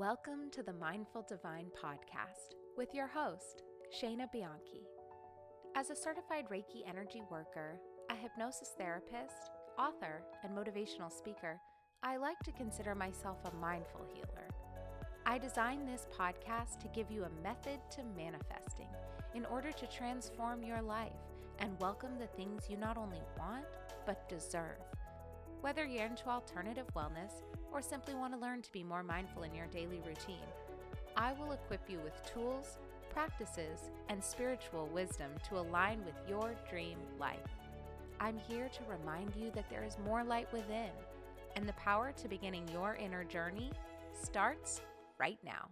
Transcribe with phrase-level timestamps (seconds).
[0.00, 3.64] Welcome to the Mindful Divine podcast with your host,
[3.94, 4.86] Shayna Bianchi.
[5.76, 7.78] As a certified Reiki energy worker,
[8.08, 11.60] a hypnosis therapist, author, and motivational speaker,
[12.02, 14.48] I like to consider myself a mindful healer.
[15.26, 18.88] I designed this podcast to give you a method to manifesting
[19.34, 21.12] in order to transform your life
[21.58, 23.66] and welcome the things you not only want,
[24.06, 24.80] but deserve.
[25.60, 27.42] Whether you're into alternative wellness
[27.72, 30.46] or simply want to learn to be more mindful in your daily routine,
[31.16, 32.78] I will equip you with tools,
[33.10, 37.38] practices, and spiritual wisdom to align with your dream life.
[38.20, 40.90] I'm here to remind you that there is more light within,
[41.56, 43.70] and the power to beginning your inner journey
[44.22, 44.82] starts
[45.18, 45.68] right now.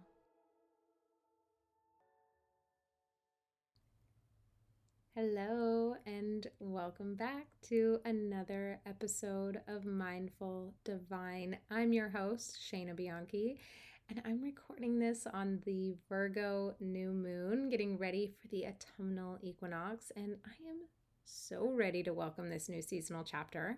[5.21, 11.57] Hello, and welcome back to another episode of Mindful Divine.
[11.69, 13.59] I'm your host, Shayna Bianchi,
[14.07, 20.09] and I'm recording this on the Virgo new moon, getting ready for the autumnal equinox.
[20.15, 20.77] And I am
[21.25, 23.77] so ready to welcome this new seasonal chapter.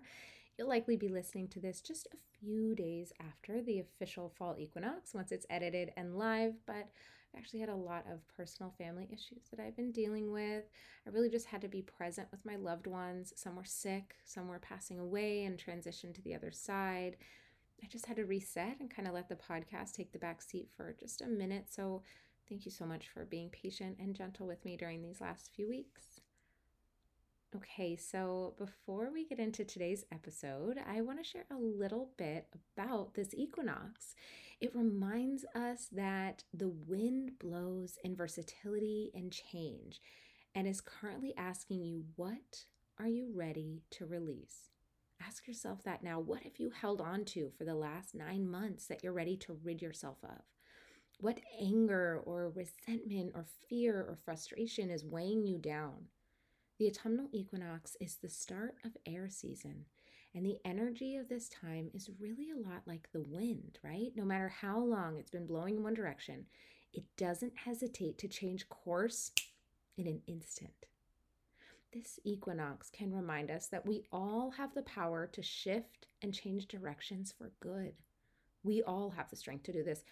[0.56, 5.12] You'll likely be listening to this just a few days after the official fall equinox
[5.12, 6.86] once it's edited and live, but
[7.34, 10.64] I've actually had a lot of personal family issues that I've been dealing with.
[11.06, 13.32] I really just had to be present with my loved ones.
[13.36, 17.16] Some were sick, some were passing away and transitioned to the other side.
[17.82, 20.68] I just had to reset and kind of let the podcast take the back seat
[20.76, 21.66] for just a minute.
[21.70, 22.02] So,
[22.48, 25.68] thank you so much for being patient and gentle with me during these last few
[25.68, 26.11] weeks.
[27.54, 32.46] Okay, so before we get into today's episode, I want to share a little bit
[32.74, 34.14] about this equinox.
[34.58, 40.00] It reminds us that the wind blows in versatility and change
[40.54, 42.64] and is currently asking you, What
[42.98, 44.70] are you ready to release?
[45.20, 46.20] Ask yourself that now.
[46.20, 49.58] What have you held on to for the last nine months that you're ready to
[49.62, 50.40] rid yourself of?
[51.20, 56.06] What anger or resentment or fear or frustration is weighing you down?
[56.82, 59.84] The autumnal equinox is the start of air season,
[60.34, 64.10] and the energy of this time is really a lot like the wind, right?
[64.16, 66.46] No matter how long it's been blowing in one direction,
[66.92, 69.30] it doesn't hesitate to change course
[69.96, 70.72] in an instant.
[71.92, 76.66] This equinox can remind us that we all have the power to shift and change
[76.66, 77.92] directions for good.
[78.64, 80.02] We all have the strength to do this.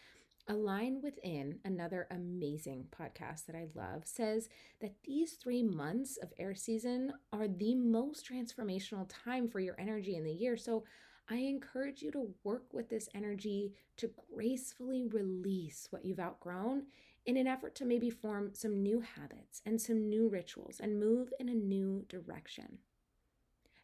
[0.50, 4.49] Align Within, another amazing podcast that I love, says
[4.81, 10.16] that these three months of air season are the most transformational time for your energy
[10.16, 10.56] in the year.
[10.56, 10.83] So
[11.28, 16.87] I encourage you to work with this energy to gracefully release what you've outgrown
[17.27, 21.33] in an effort to maybe form some new habits and some new rituals and move
[21.39, 22.78] in a new direction.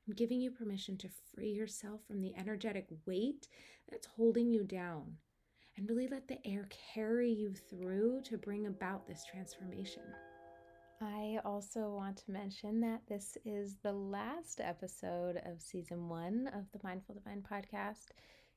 [0.09, 3.47] I'm giving you permission to free yourself from the energetic weight
[3.89, 5.19] that's holding you down
[5.77, 10.03] and really let the air carry you through to bring about this transformation.
[11.01, 16.65] I also want to mention that this is the last episode of season one of
[16.73, 18.13] the Mindful Divine podcast.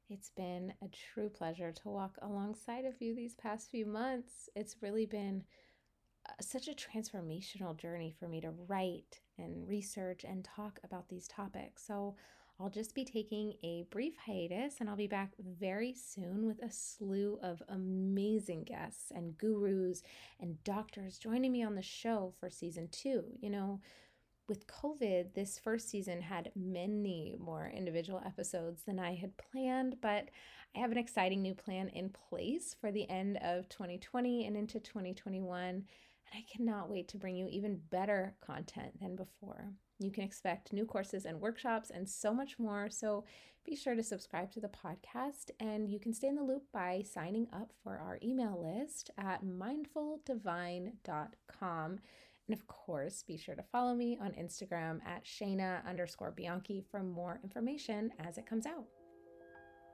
[0.09, 4.50] It's been a true pleasure to walk alongside of you these past few months.
[4.56, 5.44] It's really been
[6.30, 11.28] uh, such a transformational journey for me to write and research and talk about these
[11.28, 11.86] topics.
[11.86, 12.16] So,
[12.62, 16.70] I'll just be taking a brief hiatus and I'll be back very soon with a
[16.70, 20.03] slew of amazing guests and gurus
[20.42, 23.24] and doctors joining me on the show for season two.
[23.40, 23.80] You know,
[24.50, 30.30] with COVID, this first season had many more individual episodes than I had planned, but
[30.75, 34.81] I have an exciting new plan in place for the end of 2020 and into
[34.81, 35.64] 2021.
[35.69, 35.86] And
[36.34, 39.72] I cannot wait to bring you even better content than before.
[40.00, 42.90] You can expect new courses and workshops and so much more.
[42.90, 43.26] So
[43.66, 47.04] be sure to subscribe to the podcast and you can stay in the loop by
[47.06, 52.00] signing up for our email list at mindfuldivine.com.
[52.48, 57.04] And of course, be sure to follow me on Instagram at Shayna underscore Bianchi for
[57.04, 58.88] more information as it comes out.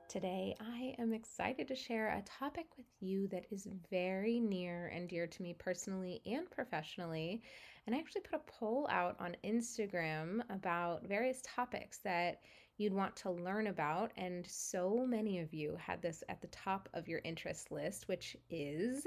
[0.08, 5.08] Today, I am excited to share a topic with you that is very near and
[5.08, 7.42] dear to me personally and professionally.
[7.86, 12.40] And I actually put a poll out on Instagram about various topics that
[12.78, 14.10] you'd want to learn about.
[14.16, 18.36] And so many of you had this at the top of your interest list, which
[18.50, 19.06] is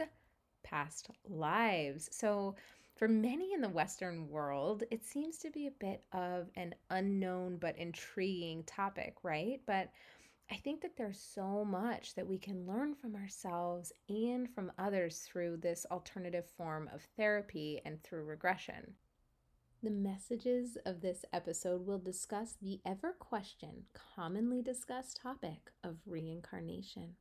[0.64, 2.10] past lives.
[2.12, 2.56] So,
[2.96, 7.56] for many in the Western world, it seems to be a bit of an unknown
[7.56, 9.62] but intriguing topic, right?
[9.66, 9.90] But
[10.52, 15.20] I think that there's so much that we can learn from ourselves and from others
[15.20, 18.96] through this alternative form of therapy and through regression.
[19.84, 23.84] The messages of this episode will discuss the ever question,
[24.16, 27.16] commonly discussed topic of reincarnation,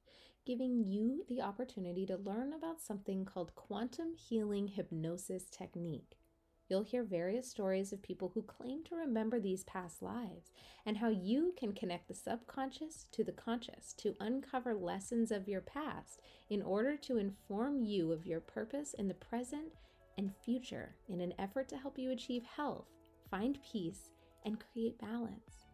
[0.47, 6.18] giving you the opportunity to learn about something called quantum healing hypnosis technique.
[6.69, 10.53] You'll hear various stories of people who claim to remember these past lives
[10.85, 15.62] and how you can connect the subconscious to the conscious to uncover lessons of your
[15.62, 16.20] past
[16.50, 19.73] in order to inform you of your purpose in the present
[20.19, 22.87] and future in an effort to help you achieve health,
[23.31, 24.11] find peace,
[24.44, 25.64] and create balance.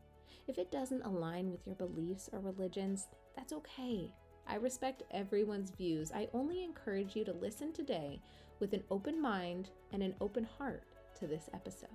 [0.47, 4.13] If it doesn't align with your beliefs or religions, that's okay.
[4.47, 6.13] I respect everyone's views.
[6.13, 8.21] I only encourage you to listen today
[8.61, 10.85] with an open mind and an open heart
[11.19, 11.89] to this episode.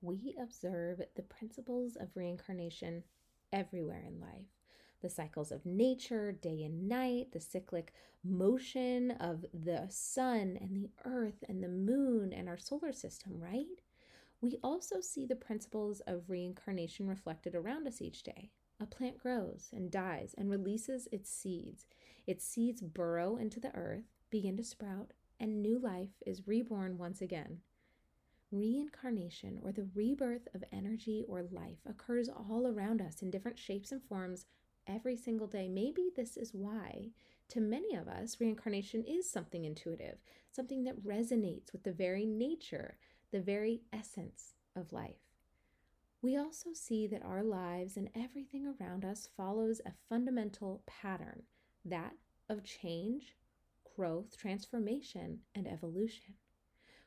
[0.00, 3.02] We observe the principles of reincarnation
[3.52, 4.46] everywhere in life
[5.00, 7.92] the cycles of nature, day and night, the cyclic
[8.24, 13.66] motion of the sun and the earth and the moon and our solar system, right?
[14.40, 18.50] We also see the principles of reincarnation reflected around us each day.
[18.80, 21.86] A plant grows and dies and releases its seeds.
[22.26, 27.20] Its seeds burrow into the earth, begin to sprout, and new life is reborn once
[27.20, 27.58] again.
[28.50, 33.92] Reincarnation, or the rebirth of energy or life, occurs all around us in different shapes
[33.92, 34.46] and forms
[34.86, 35.68] every single day.
[35.68, 37.10] Maybe this is why,
[37.48, 40.18] to many of us, reincarnation is something intuitive,
[40.50, 42.96] something that resonates with the very nature,
[43.32, 45.27] the very essence of life.
[46.20, 51.42] We also see that our lives and everything around us follows a fundamental pattern
[51.84, 52.14] that
[52.48, 53.36] of change,
[53.96, 56.34] growth, transformation, and evolution.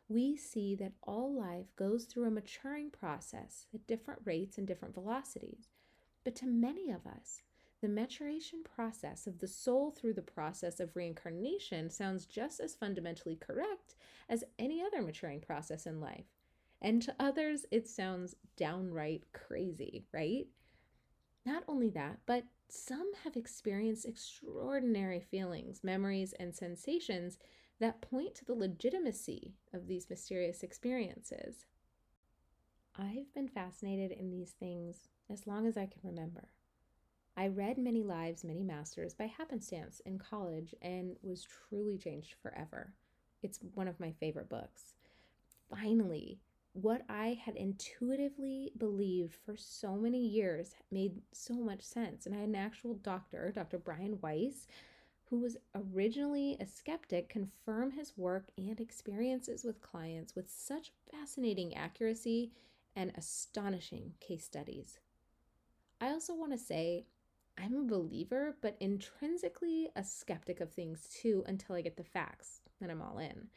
[0.08, 4.94] We see that all life goes through a maturing process at different rates and different
[4.94, 5.68] velocities.
[6.24, 7.42] But to many of us,
[7.82, 13.36] the maturation process of the soul through the process of reincarnation sounds just as fundamentally
[13.36, 13.96] correct
[14.30, 16.28] as any other maturing process in life.
[16.82, 20.48] And to others, it sounds downright crazy, right?
[21.46, 27.38] Not only that, but some have experienced extraordinary feelings, memories, and sensations
[27.80, 31.66] that point to the legitimacy of these mysterious experiences.
[32.96, 36.50] I've been fascinated in these things as long as I can remember.
[37.38, 42.94] I read Many Lives, Many Masters by happenstance in college and was truly changed forever.
[43.42, 44.94] It's one of my favorite books.
[45.70, 46.40] Finally,
[46.74, 52.26] what I had intuitively believed for so many years made so much sense.
[52.26, 53.78] And I had an actual doctor, Dr.
[53.78, 54.68] Brian Weiss,
[55.26, 61.76] who was originally a skeptic, confirm his work and experiences with clients with such fascinating
[61.76, 62.52] accuracy
[62.96, 65.00] and astonishing case studies.
[66.00, 67.06] I also want to say
[67.58, 72.62] I'm a believer, but intrinsically a skeptic of things too until I get the facts.
[72.80, 73.48] Then I'm all in.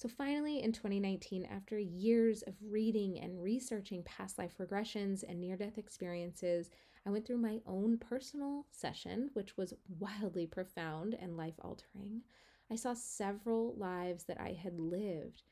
[0.00, 5.58] So finally, in 2019, after years of reading and researching past life regressions and near
[5.58, 6.70] death experiences,
[7.04, 12.22] I went through my own personal session, which was wildly profound and life altering.
[12.70, 15.42] I saw several lives that I had lived.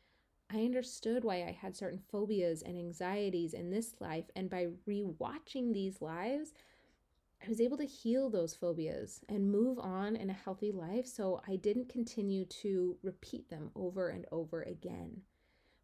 [0.50, 5.74] I understood why I had certain phobias and anxieties in this life, and by rewatching
[5.74, 6.54] these lives,
[7.44, 11.40] I was able to heal those phobias and move on in a healthy life so
[11.46, 15.22] I didn't continue to repeat them over and over again.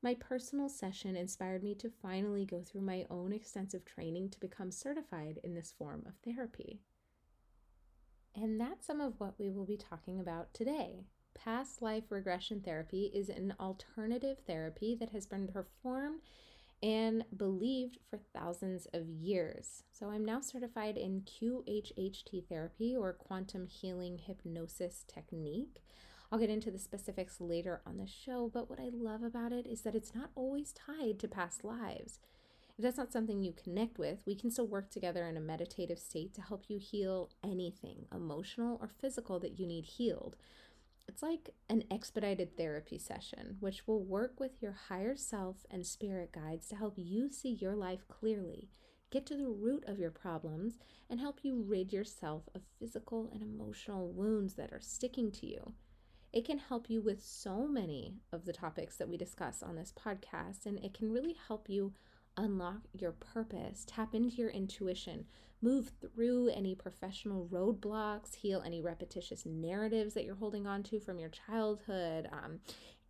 [0.03, 4.71] My personal session inspired me to finally go through my own extensive training to become
[4.71, 6.83] certified in this form of therapy.
[8.35, 11.07] And that's some of what we will be talking about today.
[11.35, 16.21] Past life regression therapy is an alternative therapy that has been performed
[16.85, 19.85] and believed for thousands of years.
[19.91, 25.83] So I'm now certified in QHHT therapy or quantum healing hypnosis technique.
[26.31, 29.67] I'll get into the specifics later on the show, but what I love about it
[29.67, 32.19] is that it's not always tied to past lives.
[32.77, 35.99] If that's not something you connect with, we can still work together in a meditative
[35.99, 40.37] state to help you heal anything, emotional or physical, that you need healed.
[41.07, 46.33] It's like an expedited therapy session, which will work with your higher self and spirit
[46.33, 48.69] guides to help you see your life clearly,
[49.11, 53.43] get to the root of your problems, and help you rid yourself of physical and
[53.43, 55.75] emotional wounds that are sticking to you.
[56.33, 59.93] It can help you with so many of the topics that we discuss on this
[59.93, 61.93] podcast, and it can really help you
[62.37, 65.27] unlock your purpose, tap into your intuition,
[65.65, 71.19] move through any professional roadblocks, heal any repetitious narratives that you're holding on to from
[71.19, 72.61] your childhood, um,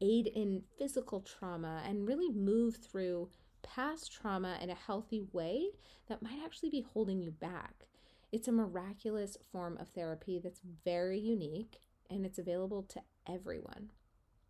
[0.01, 3.29] aid in physical trauma, and really move through
[3.63, 5.67] past trauma in a healthy way
[6.09, 7.87] that might actually be holding you back.
[8.31, 13.91] It's a miraculous form of therapy that's very unique and it's available to everyone.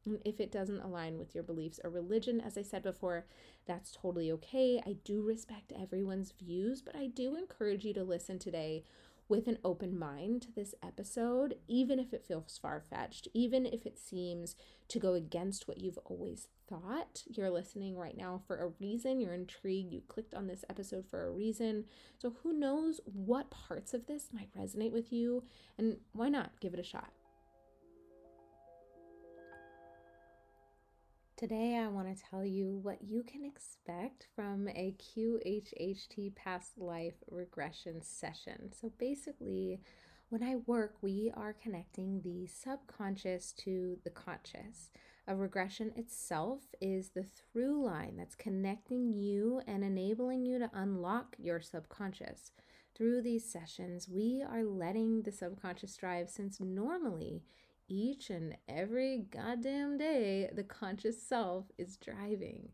[0.06, 3.26] And if it doesn't align with your beliefs or religion, as I said before,
[3.66, 4.82] that's totally okay.
[4.86, 8.84] I do respect everyone's views, but I do encourage you to listen today
[9.28, 13.86] with an open mind to this episode, even if it feels far fetched, even if
[13.86, 14.54] it seems
[14.88, 17.22] to go against what you've always thought.
[17.26, 19.20] You're listening right now for a reason.
[19.20, 19.92] You're intrigued.
[19.92, 21.86] You clicked on this episode for a reason.
[22.18, 25.44] So, who knows what parts of this might resonate with you?
[25.78, 27.10] And why not give it a shot?
[31.44, 37.16] Today, I want to tell you what you can expect from a QHHT past life
[37.30, 38.72] regression session.
[38.72, 39.82] So, basically,
[40.30, 44.90] when I work, we are connecting the subconscious to the conscious.
[45.28, 51.36] A regression itself is the through line that's connecting you and enabling you to unlock
[51.38, 52.52] your subconscious.
[52.96, 57.42] Through these sessions, we are letting the subconscious drive since normally
[57.88, 62.70] each and every goddamn day, the conscious self is driving.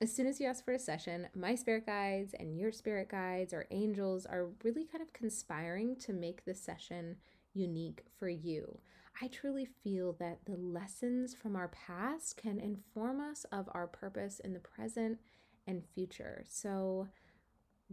[0.00, 3.52] As soon as you ask for a session, my spirit guides and your spirit guides
[3.52, 7.16] or angels are really kind of conspiring to make the session
[7.52, 8.80] unique for you.
[9.20, 14.40] I truly feel that the lessons from our past can inform us of our purpose
[14.40, 15.18] in the present
[15.66, 16.44] and future.
[16.48, 17.08] So,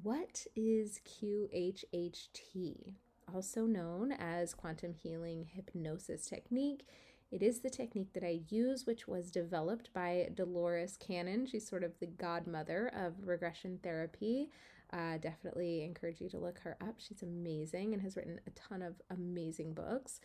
[0.02, 2.94] what is QHHT?
[3.34, 6.86] Also known as quantum healing hypnosis technique.
[7.30, 11.46] It is the technique that I use, which was developed by Dolores Cannon.
[11.46, 14.50] She's sort of the godmother of regression therapy.
[14.94, 16.96] Uh, definitely encourage you to look her up.
[16.98, 20.22] She's amazing and has written a ton of amazing books.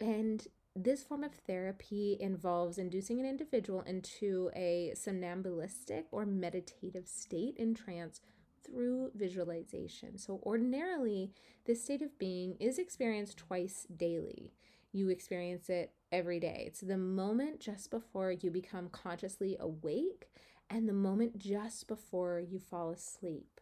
[0.00, 7.56] And this form of therapy involves inducing an individual into a somnambulistic or meditative state
[7.58, 8.20] in trance
[8.64, 10.18] through visualization.
[10.18, 11.32] So, ordinarily,
[11.64, 14.52] this state of being is experienced twice daily.
[14.92, 16.64] You experience it every day.
[16.66, 20.28] It's the moment just before you become consciously awake
[20.68, 23.60] and the moment just before you fall asleep.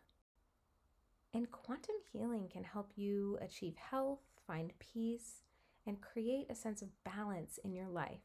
[1.35, 5.43] And quantum healing can help you achieve health, find peace,
[5.87, 8.21] and create a sense of balance in your life.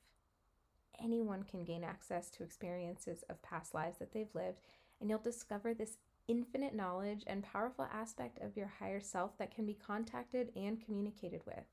[1.01, 4.60] Anyone can gain access to experiences of past lives that they've lived,
[5.01, 9.65] and you'll discover this infinite knowledge and powerful aspect of your higher self that can
[9.65, 11.65] be contacted and communicated with.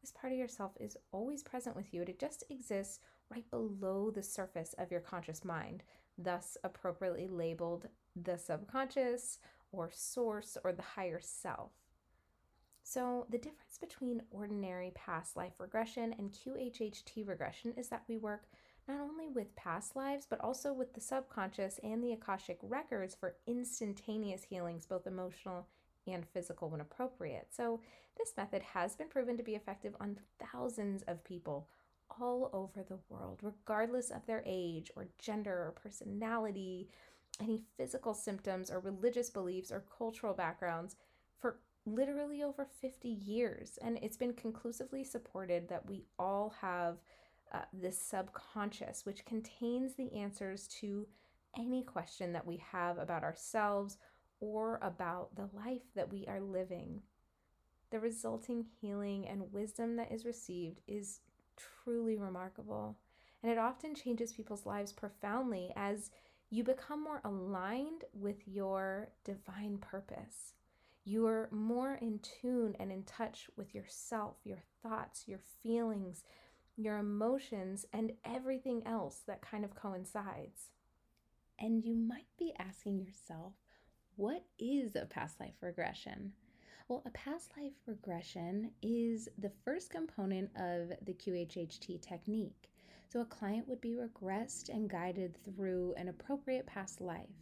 [0.00, 2.98] This part of yourself is always present with you, it just exists
[3.30, 5.84] right below the surface of your conscious mind,
[6.18, 9.38] thus appropriately labeled the subconscious
[9.70, 11.70] or source or the higher self.
[12.84, 18.42] So, the difference between ordinary past life regression and QHHT regression is that we work
[18.88, 23.36] not only with past lives, but also with the subconscious and the Akashic records for
[23.46, 25.66] instantaneous healings, both emotional
[26.06, 27.48] and physical when appropriate.
[27.50, 27.80] So,
[28.18, 30.18] this method has been proven to be effective on
[30.52, 31.68] thousands of people
[32.20, 36.88] all over the world, regardless of their age or gender or personality,
[37.40, 40.96] any physical symptoms or religious beliefs or cultural backgrounds
[41.38, 43.78] for literally over 50 years.
[43.82, 46.98] And it's been conclusively supported that we all have
[47.52, 51.06] uh, this subconscious, which contains the answers to
[51.58, 53.98] any question that we have about ourselves
[54.40, 57.02] or about the life that we are living.
[57.90, 61.20] The resulting healing and wisdom that is received is
[61.56, 62.96] truly remarkable,
[63.42, 66.10] and it often changes people's lives profoundly as
[66.50, 70.54] you become more aligned with your divine purpose.
[71.04, 76.24] You are more in tune and in touch with yourself, your thoughts, your feelings,
[76.76, 80.70] your emotions, and everything else that kind of coincides.
[81.58, 83.52] And you might be asking yourself,
[84.16, 86.32] what is a past life regression?
[86.88, 92.70] Well, a past life regression is the first component of the QHHT technique.
[93.08, 97.41] So, a client would be regressed and guided through an appropriate past life.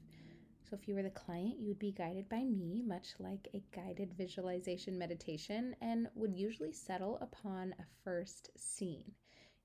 [0.71, 3.65] So, if you were the client, you would be guided by me, much like a
[3.73, 9.17] guided visualization meditation, and would usually settle upon a first scene.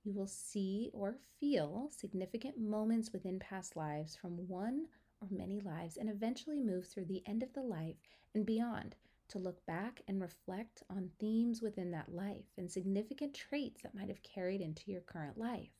[0.04, 4.88] You will see or feel significant moments within past lives from one
[5.22, 7.98] or many lives and eventually move through the end of the life
[8.34, 8.96] and beyond
[9.28, 14.10] to look back and reflect on themes within that life and significant traits that might
[14.10, 15.75] have carried into your current life.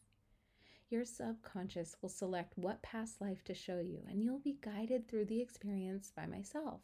[0.90, 5.26] Your subconscious will select what past life to show you, and you'll be guided through
[5.26, 6.82] the experience by myself.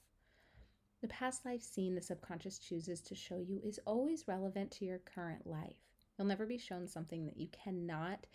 [1.01, 4.99] The past life scene the subconscious chooses to show you is always relevant to your
[4.99, 5.77] current life.
[6.17, 8.25] You'll never be shown something that you cannot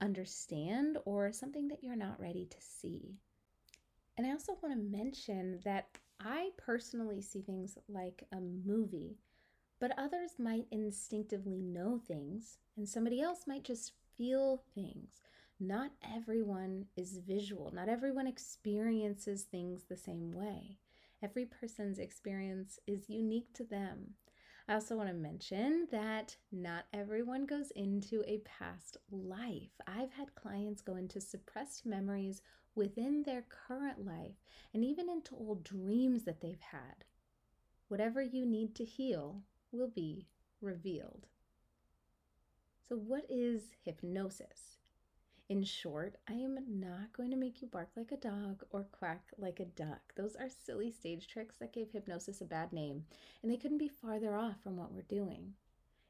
[0.00, 3.16] understand or something that you're not ready to see.
[4.18, 5.86] And I also want to mention that
[6.20, 9.18] I personally see things like a movie,
[9.80, 15.22] but others might instinctively know things, and somebody else might just feel things.
[15.60, 20.78] Not everyone is visual, not everyone experiences things the same way.
[21.22, 24.14] Every person's experience is unique to them.
[24.68, 29.72] I also want to mention that not everyone goes into a past life.
[29.86, 32.42] I've had clients go into suppressed memories
[32.74, 34.36] within their current life
[34.72, 37.04] and even into old dreams that they've had.
[37.88, 40.26] Whatever you need to heal will be
[40.60, 41.26] revealed.
[42.88, 44.78] So, what is hypnosis?
[45.48, 49.30] In short, I am not going to make you bark like a dog or quack
[49.38, 50.14] like a duck.
[50.16, 53.04] Those are silly stage tricks that gave hypnosis a bad name,
[53.42, 55.54] and they couldn't be farther off from what we're doing.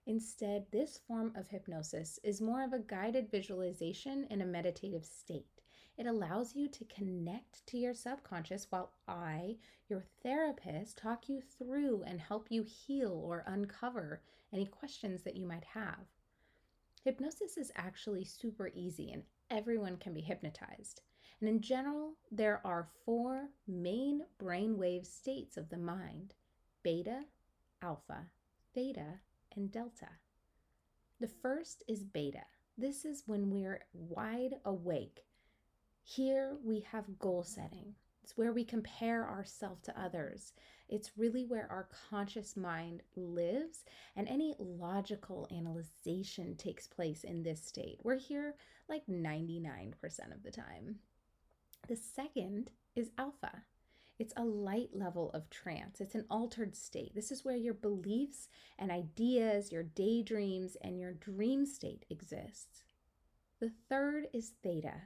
[0.06, 5.62] Instead, this form of hypnosis is more of a guided visualization in a meditative state.
[5.98, 12.02] It allows you to connect to your subconscious while I, your therapist, talk you through
[12.04, 16.06] and help you heal or uncover any questions that you might have.
[17.04, 21.00] Hypnosis is actually super easy and everyone can be hypnotized.
[21.40, 26.34] And in general, there are four main brainwave states of the mind
[26.84, 27.24] beta,
[27.82, 28.26] alpha,
[28.72, 29.20] theta,
[29.56, 30.08] and delta.
[31.20, 32.44] The first is beta.
[32.78, 35.24] This is when we're wide awake.
[36.04, 37.94] Here we have goal setting.
[38.22, 40.52] It's where we compare ourselves to others.
[40.92, 47.64] It's really where our conscious mind lives, and any logical analyzation takes place in this
[47.64, 47.98] state.
[48.02, 48.56] We're here
[48.90, 49.94] like 99%
[50.34, 50.96] of the time.
[51.88, 53.62] The second is alpha.
[54.18, 56.02] It's a light level of trance.
[56.02, 57.14] It's an altered state.
[57.14, 62.84] This is where your beliefs and ideas, your daydreams, and your dream state exists.
[63.60, 65.04] The third is theta.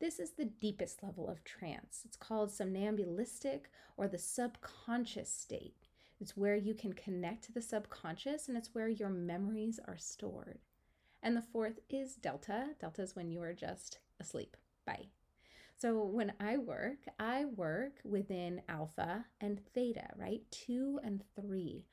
[0.00, 2.02] This is the deepest level of trance.
[2.04, 3.62] It's called somnambulistic
[3.96, 5.74] or the subconscious state.
[6.20, 10.60] It's where you can connect to the subconscious and it's where your memories are stored.
[11.22, 12.70] And the fourth is delta.
[12.80, 14.56] Delta is when you are just asleep.
[14.86, 15.08] Bye.
[15.76, 20.42] So when I work, I work within alpha and theta, right?
[20.50, 21.86] Two and three.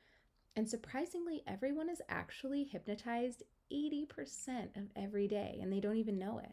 [0.54, 6.38] And surprisingly, everyone is actually hypnotized 80% of every day and they don't even know
[6.38, 6.52] it.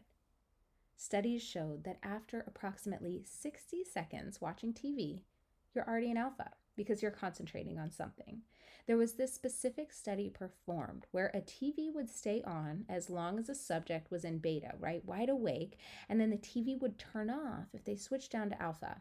[0.96, 5.22] Studies showed that after approximately 60 seconds watching TV,
[5.74, 8.42] you're already in alpha because you're concentrating on something.
[8.86, 13.48] There was this specific study performed where a TV would stay on as long as
[13.48, 15.78] a subject was in beta, right, wide awake,
[16.08, 19.00] and then the TV would turn off if they switched down to alpha.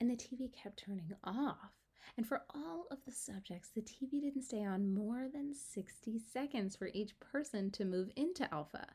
[0.00, 1.72] And the TV kept turning off.
[2.16, 6.76] And for all of the subjects, the TV didn't stay on more than 60 seconds
[6.76, 8.86] for each person to move into alpha.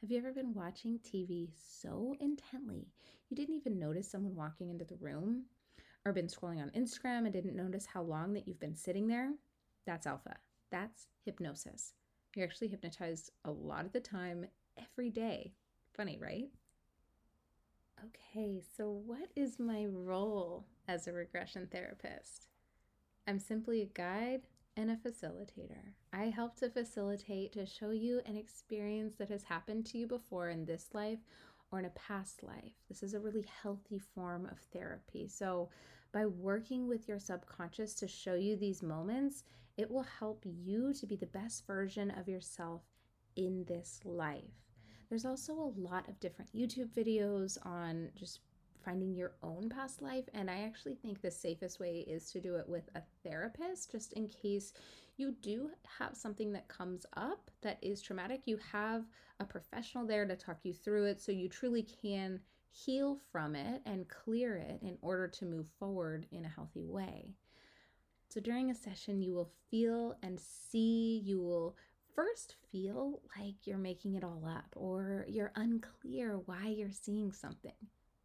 [0.00, 2.88] Have you ever been watching TV so intently
[3.28, 5.44] you didn't even notice someone walking into the room?
[6.06, 9.34] Or been scrolling on Instagram and didn't notice how long that you've been sitting there?
[9.84, 10.36] That's alpha.
[10.70, 11.92] That's hypnosis.
[12.34, 14.46] You're actually hypnotized a lot of the time,
[14.78, 15.52] every day.
[15.94, 16.48] Funny, right?
[18.06, 22.46] Okay, so what is my role as a regression therapist?
[23.26, 25.94] I'm simply a guide and a facilitator.
[26.12, 30.48] I help to facilitate to show you an experience that has happened to you before
[30.50, 31.18] in this life
[31.70, 32.72] or in a past life.
[32.88, 35.28] This is a really healthy form of therapy.
[35.28, 35.70] So,
[36.12, 39.44] by working with your subconscious to show you these moments,
[39.76, 42.82] it will help you to be the best version of yourself
[43.36, 44.42] in this life.
[45.08, 48.40] There's also a lot of different YouTube videos on just
[48.84, 50.24] finding your own past life.
[50.34, 54.12] And I actually think the safest way is to do it with a therapist, just
[54.14, 54.72] in case
[55.16, 58.42] you do have something that comes up that is traumatic.
[58.46, 59.04] You have
[59.38, 62.40] a professional there to talk you through it so you truly can
[62.70, 67.34] heal from it and clear it in order to move forward in a healthy way.
[68.28, 71.76] So during a session, you will feel and see, you will
[72.14, 77.72] first feel like you're making it all up or you're unclear why you're seeing something.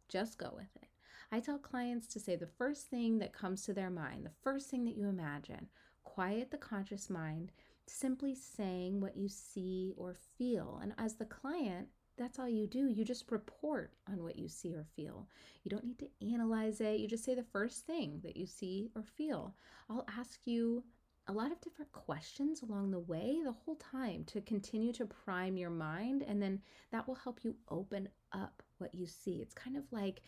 [0.08, 0.88] Just go with it.
[1.32, 4.70] I tell clients to say the first thing that comes to their mind, the first
[4.70, 5.68] thing that you imagine.
[6.04, 7.50] Quiet the conscious mind,
[7.86, 10.78] simply saying what you see or feel.
[10.82, 12.88] And as the client, that's all you do.
[12.88, 15.28] You just report on what you see or feel.
[15.64, 17.00] You don't need to analyze it.
[17.00, 19.54] You just say the first thing that you see or feel.
[19.90, 20.84] I'll ask you
[21.28, 25.56] a lot of different questions along the way the whole time to continue to prime
[25.56, 26.60] your mind, and then
[26.92, 29.40] that will help you open up what you see.
[29.42, 30.22] It's kind of like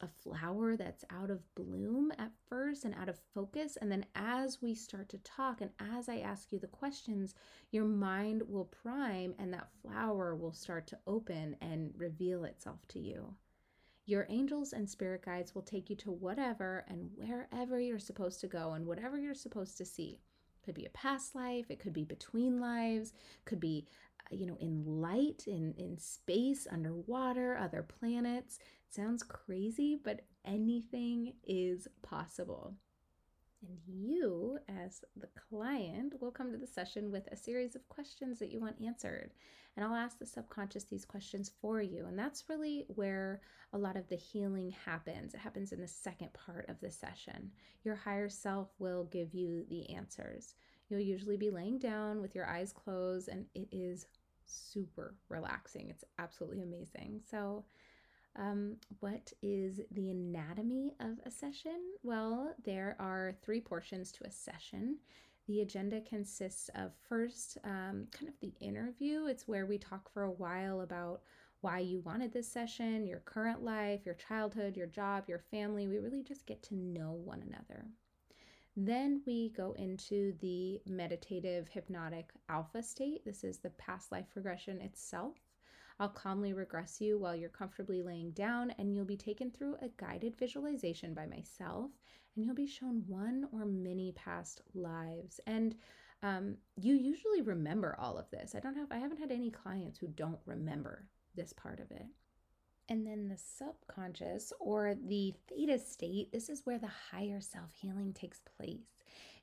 [0.00, 3.78] a flower that's out of bloom at first and out of focus.
[3.80, 7.34] And then as we start to talk and as I ask you the questions,
[7.70, 12.98] your mind will prime and that flower will start to open and reveal itself to
[12.98, 13.34] you.
[14.04, 18.46] Your angels and spirit guides will take you to whatever and wherever you're supposed to
[18.46, 20.20] go and whatever you're supposed to see.
[20.60, 23.14] It could be a past life, it could be between lives,
[23.46, 23.86] could be
[24.30, 28.58] you know, in light, in, in space, underwater, other planets.
[28.88, 32.74] It sounds crazy, but anything is possible.
[33.62, 38.38] And you, as the client, will come to the session with a series of questions
[38.38, 39.32] that you want answered.
[39.76, 42.06] And I'll ask the subconscious these questions for you.
[42.06, 43.40] And that's really where
[43.72, 45.34] a lot of the healing happens.
[45.34, 47.50] It happens in the second part of the session.
[47.84, 50.54] Your higher self will give you the answers.
[50.88, 54.06] You'll usually be laying down with your eyes closed, and it is
[54.46, 55.88] super relaxing.
[55.90, 57.20] It's absolutely amazing.
[57.30, 57.64] So,
[58.36, 61.80] um, what is the anatomy of a session?
[62.02, 64.98] Well, there are three portions to a session.
[65.46, 69.26] The agenda consists of first, um, kind of the interview.
[69.26, 71.22] It's where we talk for a while about
[71.60, 75.88] why you wanted this session, your current life, your childhood, your job, your family.
[75.88, 77.86] We really just get to know one another.
[78.76, 83.24] Then we go into the meditative hypnotic alpha state.
[83.24, 85.36] This is the past life regression itself.
[85.98, 89.88] I'll calmly regress you while you're comfortably laying down, and you'll be taken through a
[89.96, 91.90] guided visualization by myself,
[92.34, 95.40] and you'll be shown one or many past lives.
[95.46, 95.74] And
[96.22, 98.54] um, you usually remember all of this.
[98.54, 102.06] I don't have, I haven't had any clients who don't remember this part of it.
[102.88, 108.12] And then the subconscious or the theta state, this is where the higher self healing
[108.12, 108.86] takes place.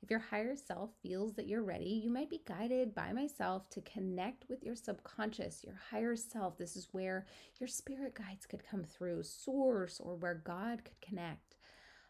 [0.02, 3.82] If your higher self feels that you're ready, you might be guided by myself to
[3.82, 6.58] connect with your subconscious, your higher self.
[6.58, 7.26] This is where
[7.60, 11.56] your spirit guides could come through, source, or where God could connect.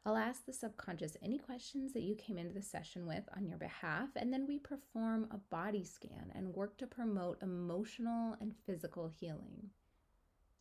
[0.06, 3.58] I'll ask the subconscious any questions that you came into the session with on your
[3.58, 9.08] behalf, and then we perform a body scan and work to promote emotional and physical
[9.08, 9.70] healing.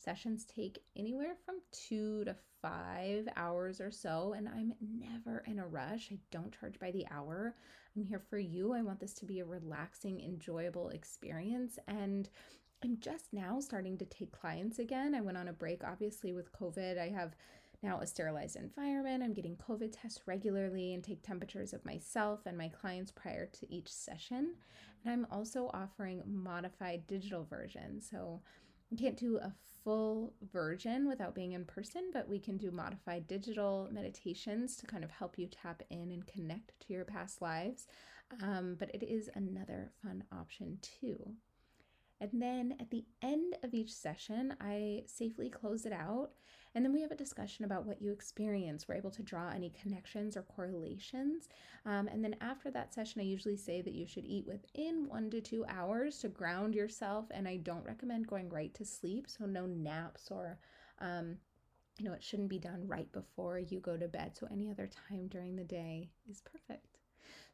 [0.02, 5.66] Sessions take anywhere from two to five hours or so, and I'm never in a
[5.66, 6.08] rush.
[6.10, 7.54] I don't charge by the hour.
[7.96, 8.72] I'm here for you.
[8.72, 11.78] I want this to be a relaxing, enjoyable experience.
[11.86, 12.28] And
[12.82, 15.14] I'm just now starting to take clients again.
[15.14, 16.98] I went on a break, obviously, with COVID.
[16.98, 17.36] I have
[17.82, 19.22] now a sterilized environment.
[19.22, 23.72] I'm getting COVID tests regularly and take temperatures of myself and my clients prior to
[23.72, 24.54] each session.
[25.04, 28.08] And I'm also offering modified digital versions.
[28.10, 28.40] So
[28.92, 29.52] you can't do a
[29.82, 35.02] full version without being in person, but we can do modified digital meditations to kind
[35.02, 37.86] of help you tap in and connect to your past lives.
[38.42, 41.34] Um, but it is another fun option too.
[42.22, 46.30] And then at the end of each session, I safely close it out.
[46.72, 48.86] And then we have a discussion about what you experience.
[48.86, 51.48] We're able to draw any connections or correlations.
[51.84, 55.30] Um, and then after that session, I usually say that you should eat within one
[55.30, 57.26] to two hours to ground yourself.
[57.32, 59.26] And I don't recommend going right to sleep.
[59.28, 60.60] So, no naps or
[61.00, 61.38] um,
[61.98, 64.36] you know, it shouldn't be done right before you go to bed.
[64.38, 66.91] So, any other time during the day is perfect.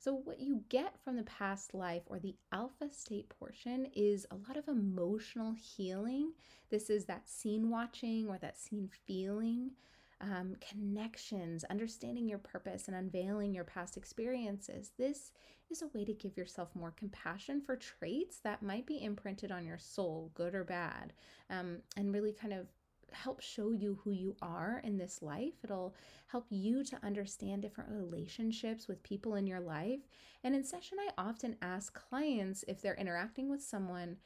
[0.00, 4.36] So, what you get from the past life or the alpha state portion is a
[4.36, 6.34] lot of emotional healing.
[6.70, 9.72] This is that scene watching or that scene feeling,
[10.20, 14.92] um, connections, understanding your purpose, and unveiling your past experiences.
[14.96, 15.32] This
[15.68, 19.66] is a way to give yourself more compassion for traits that might be imprinted on
[19.66, 21.12] your soul, good or bad,
[21.50, 22.68] um, and really kind of
[23.12, 25.54] help show you who you are in this life.
[25.64, 25.94] It'll
[26.26, 30.00] help you to understand different relationships with people in your life.
[30.44, 34.16] And in session, I often ask clients if they're interacting with someone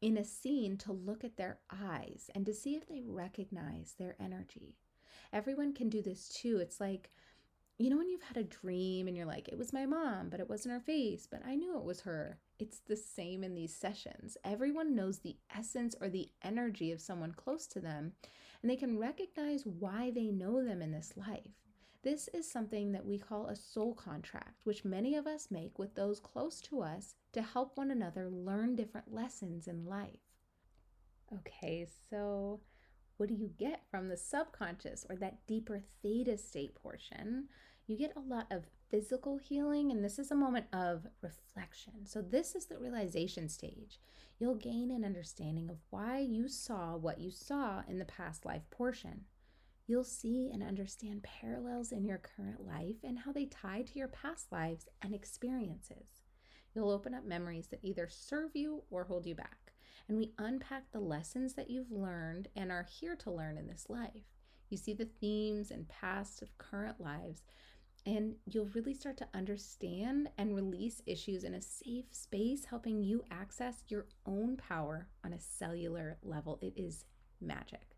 [0.00, 4.16] in a scene to look at their eyes and to see if they recognize their
[4.20, 4.76] energy.
[5.32, 6.58] Everyone can do this too.
[6.58, 7.10] It's like,
[7.78, 10.40] you know, when you've had a dream and you're like, it was my mom, but
[10.40, 12.38] it wasn't her face, but I knew it was her.
[12.58, 14.36] It's the same in these sessions.
[14.44, 18.12] Everyone knows the essence or the energy of someone close to them,
[18.62, 21.50] and they can recognize why they know them in this life.
[22.02, 25.94] This is something that we call a soul contract, which many of us make with
[25.94, 30.20] those close to us to help one another learn different lessons in life.
[31.34, 32.60] Okay, so
[33.16, 37.48] what do you get from the subconscious or that deeper theta state portion?
[37.86, 42.06] You get a lot of physical healing, and this is a moment of reflection.
[42.06, 44.00] So, this is the realization stage.
[44.38, 48.68] You'll gain an understanding of why you saw what you saw in the past life
[48.70, 49.22] portion.
[49.86, 54.08] You'll see and understand parallels in your current life and how they tie to your
[54.08, 56.22] past lives and experiences.
[56.74, 59.72] You'll open up memories that either serve you or hold you back.
[60.08, 63.86] And we unpack the lessons that you've learned and are here to learn in this
[63.88, 64.24] life.
[64.68, 67.42] You see the themes and past of current lives
[68.06, 73.22] and you'll really start to understand and release issues in a safe space, helping you
[73.30, 76.58] access your own power on a cellular level.
[76.60, 77.06] It is
[77.40, 77.94] magic.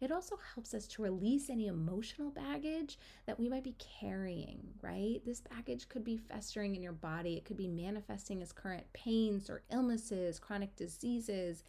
[0.00, 5.20] It also helps us to release any emotional baggage that we might be carrying, right?
[5.24, 9.48] This baggage could be festering in your body, it could be manifesting as current pains
[9.48, 11.62] or illnesses, chronic diseases.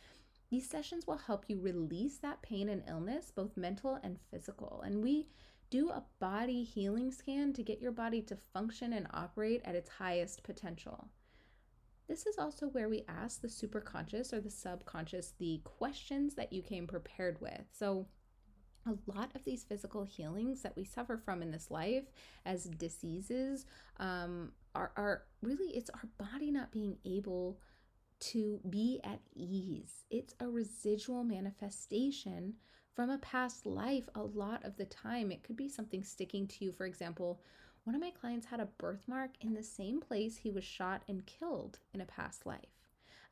[0.50, 4.82] These sessions will help you release that pain and illness, both mental and physical.
[4.84, 5.28] And we
[5.74, 9.90] do a body healing scan to get your body to function and operate at its
[9.90, 11.08] highest potential.
[12.08, 16.62] This is also where we ask the superconscious or the subconscious the questions that you
[16.62, 17.64] came prepared with.
[17.72, 18.06] So,
[18.86, 22.04] a lot of these physical healings that we suffer from in this life
[22.46, 23.66] as diseases
[23.98, 27.58] um, are, are really, it's our body not being able
[28.20, 30.04] to be at ease.
[30.12, 32.56] It's a residual manifestation
[32.96, 35.32] from a past life a lot of the time.
[35.32, 37.42] It could be something sticking to you, for example,
[37.86, 41.26] one of my clients had a birthmark in the same place he was shot and
[41.26, 42.84] killed in a past life.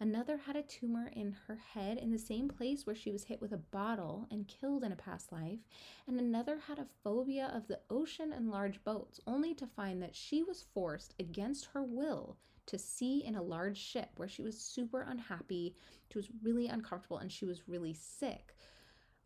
[0.01, 3.39] Another had a tumor in her head in the same place where she was hit
[3.39, 5.59] with a bottle and killed in a past life.
[6.07, 10.15] And another had a phobia of the ocean and large boats, only to find that
[10.15, 14.59] she was forced against her will to sea in a large ship where she was
[14.59, 15.75] super unhappy,
[16.11, 18.55] she was really uncomfortable, and she was really sick.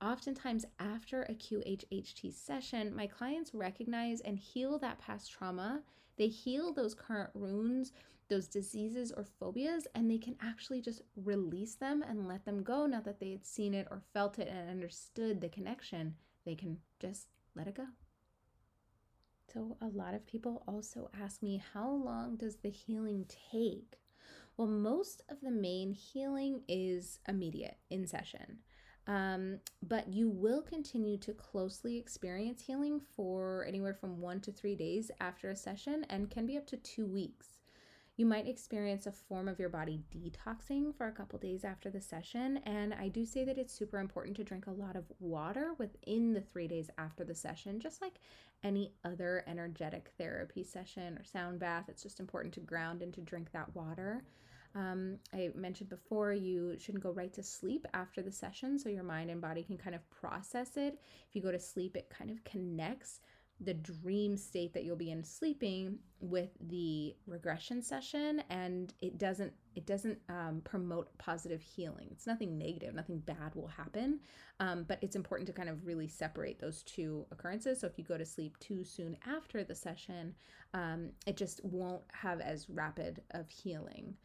[0.01, 5.84] Oftentimes, after a QHHT session, my clients recognize and heal that past trauma.
[6.17, 7.91] They heal those current wounds,
[8.29, 12.86] those diseases or phobias, and they can actually just release them and let them go
[12.86, 16.15] now that they had seen it or felt it and understood the connection.
[16.45, 17.86] They can just let it go.
[19.53, 23.99] So, a lot of people also ask me, how long does the healing take?
[24.58, 28.60] Well, most of the main healing is immediate in session.
[29.07, 34.75] Um, but you will continue to closely experience healing for anywhere from one to three
[34.75, 37.59] days after a session and can be up to two weeks.
[38.17, 41.99] You might experience a form of your body detoxing for a couple days after the
[41.99, 42.57] session.
[42.65, 46.31] And I do say that it's super important to drink a lot of water within
[46.33, 48.21] the three days after the session, just like
[48.63, 51.85] any other energetic therapy session or sound bath.
[51.89, 54.23] It's just important to ground and to drink that water.
[54.75, 59.03] Um, I mentioned before, you shouldn't go right to sleep after the session so your
[59.03, 60.99] mind and body can kind of process it.
[61.29, 63.21] If you go to sleep, it kind of connects
[63.61, 69.53] the dream state that you'll be in sleeping with the regression session and it doesn't
[69.75, 72.07] it doesn't um, promote positive healing.
[72.11, 74.19] It's nothing negative nothing bad will happen
[74.59, 77.79] um, but it's important to kind of really separate those two occurrences.
[77.79, 80.35] So if you go to sleep too soon after the session
[80.73, 84.15] um, it just won't have as rapid of healing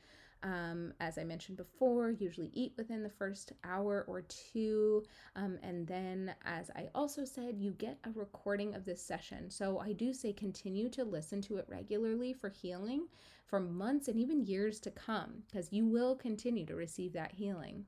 [0.43, 5.05] um, as I mentioned before, usually eat within the first hour or two.
[5.37, 9.51] Um, and then, as I also said, you get a recording of this session.
[9.51, 13.07] So I do say continue to listen to it regularly for healing
[13.47, 17.85] for months and even years to come, because you will continue to receive that healing.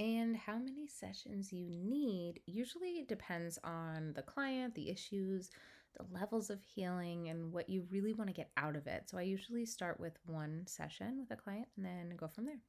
[0.00, 5.50] And how many sessions you need usually depends on the client, the issues,
[5.96, 9.08] the levels of healing and what you really want to get out of it.
[9.08, 12.60] So I usually start with one session with a client and then go from there.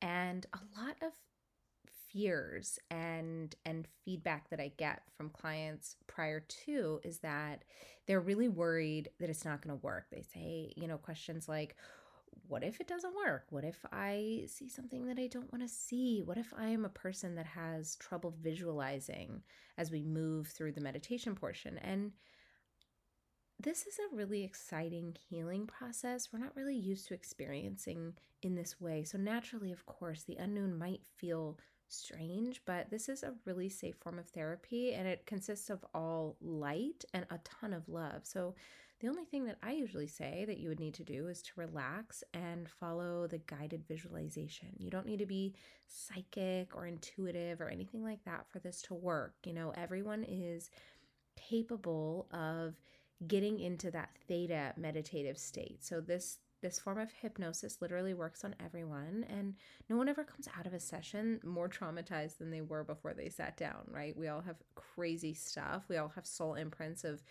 [0.00, 1.12] And a lot of
[2.12, 7.64] fears and and feedback that I get from clients prior to is that
[8.06, 10.06] they're really worried that it's not going to work.
[10.10, 11.76] They say, you know, questions like
[12.46, 13.46] what if it doesn't work?
[13.50, 16.22] What if I see something that I don't want to see?
[16.24, 19.42] What if I am a person that has trouble visualizing
[19.76, 21.78] as we move through the meditation portion?
[21.78, 22.12] And
[23.60, 28.80] this is a really exciting healing process we're not really used to experiencing in this
[28.80, 29.02] way.
[29.02, 33.96] So, naturally, of course, the unknown might feel strange, but this is a really safe
[33.96, 38.24] form of therapy and it consists of all light and a ton of love.
[38.24, 38.54] So,
[39.00, 41.52] the only thing that I usually say that you would need to do is to
[41.56, 44.68] relax and follow the guided visualization.
[44.76, 45.54] You don't need to be
[45.86, 49.34] psychic or intuitive or anything like that for this to work.
[49.44, 50.70] You know, everyone is
[51.36, 52.74] capable of
[53.26, 55.84] getting into that theta meditative state.
[55.84, 59.54] So this this form of hypnosis literally works on everyone and
[59.88, 63.28] no one ever comes out of a session more traumatized than they were before they
[63.28, 64.16] sat down, right?
[64.16, 65.84] We all have crazy stuff.
[65.88, 67.22] We all have soul imprints of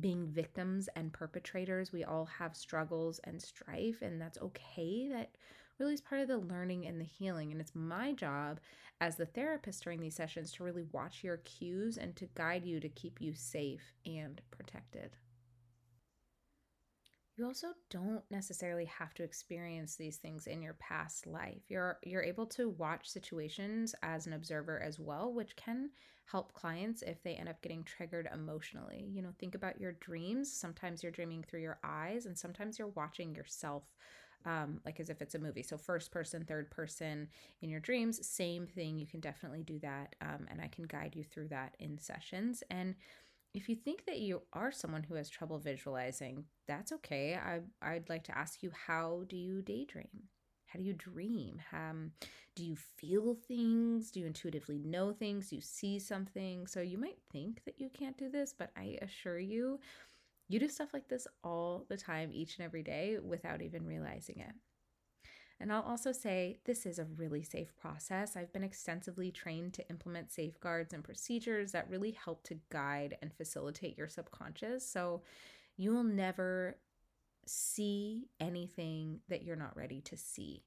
[0.00, 1.92] being victims and perpetrators.
[1.92, 5.08] We all have struggles and strife and that's okay.
[5.08, 5.30] That
[5.78, 7.52] really is part of the learning and the healing.
[7.52, 8.60] And it's my job
[9.00, 12.80] as the therapist during these sessions to really watch your cues and to guide you
[12.80, 15.16] to keep you safe and protected.
[17.36, 21.62] You also don't necessarily have to experience these things in your past life.
[21.68, 25.90] You're you're able to watch situations as an observer as well, which can
[26.26, 29.08] help clients if they end up getting triggered emotionally.
[29.12, 30.52] You know, think about your dreams.
[30.52, 33.82] Sometimes you're dreaming through your eyes and sometimes you're watching yourself
[34.46, 35.62] um, like as if it's a movie.
[35.62, 37.28] So, first person, third person
[37.62, 38.98] in your dreams, same thing.
[38.98, 40.14] You can definitely do that.
[40.20, 42.62] Um, and I can guide you through that in sessions.
[42.70, 42.94] And
[43.54, 47.36] if you think that you are someone who has trouble visualizing, that's okay.
[47.36, 50.24] I, I'd like to ask you how do you daydream?
[50.66, 51.62] How do you dream?
[51.72, 52.10] Um,
[52.56, 54.10] do you feel things?
[54.10, 55.50] Do you intuitively know things?
[55.50, 56.66] Do you see something?
[56.66, 59.78] So you might think that you can't do this, but I assure you,
[60.48, 64.40] you do stuff like this all the time, each and every day, without even realizing
[64.40, 64.54] it.
[65.60, 68.36] And I'll also say this is a really safe process.
[68.36, 73.32] I've been extensively trained to implement safeguards and procedures that really help to guide and
[73.32, 74.86] facilitate your subconscious.
[74.86, 75.22] So
[75.76, 76.76] you will never
[77.46, 80.64] see anything that you're not ready to see.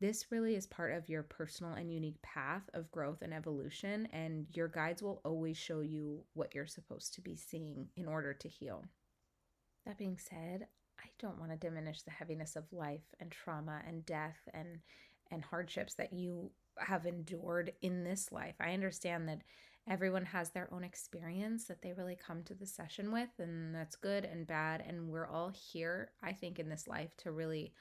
[0.00, 4.46] This really is part of your personal and unique path of growth and evolution, and
[4.54, 8.48] your guides will always show you what you're supposed to be seeing in order to
[8.48, 8.84] heal.
[9.84, 10.68] That being said,
[11.02, 14.80] I don't want to diminish the heaviness of life and trauma and death and
[15.30, 18.56] and hardships that you have endured in this life.
[18.60, 19.42] I understand that
[19.88, 23.96] everyone has their own experience that they really come to the session with and that's
[23.96, 27.72] good and bad and we're all here I think in this life to really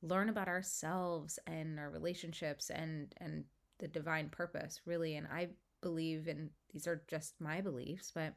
[0.00, 3.44] learn about ourselves and our relationships and and
[3.78, 5.48] the divine purpose really and I
[5.82, 8.34] believe in these are just my beliefs but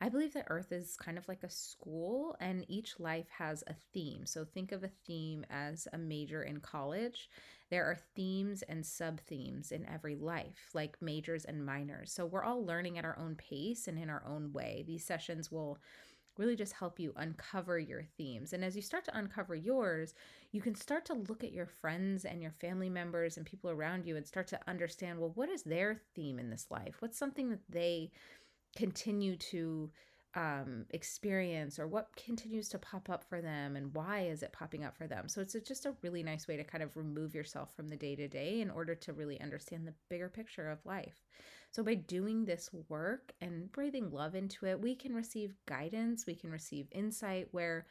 [0.00, 3.74] I believe that Earth is kind of like a school and each life has a
[3.92, 4.26] theme.
[4.26, 7.30] So think of a theme as a major in college.
[7.70, 12.12] There are themes and sub themes in every life, like majors and minors.
[12.12, 14.84] So we're all learning at our own pace and in our own way.
[14.86, 15.78] These sessions will
[16.36, 18.52] really just help you uncover your themes.
[18.52, 20.14] And as you start to uncover yours,
[20.52, 24.06] you can start to look at your friends and your family members and people around
[24.06, 26.96] you and start to understand well, what is their theme in this life?
[26.98, 28.10] What's something that they
[28.76, 29.90] continue to
[30.36, 34.84] um, experience or what continues to pop up for them and why is it popping
[34.84, 35.28] up for them?
[35.28, 38.16] So it's just a really nice way to kind of remove yourself from the day
[38.16, 41.22] to day in order to really understand the bigger picture of life.
[41.70, 46.34] So by doing this work and breathing love into it we can receive guidance we
[46.34, 47.86] can receive insight where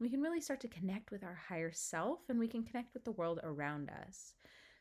[0.00, 3.04] we can really start to connect with our higher self and we can connect with
[3.04, 4.34] the world around us.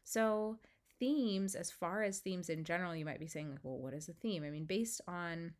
[0.04, 0.60] So
[1.00, 4.10] themes, as far as themes in general, you might be saying, like, well, what is
[4.10, 4.44] a theme?
[4.44, 5.54] I mean, based on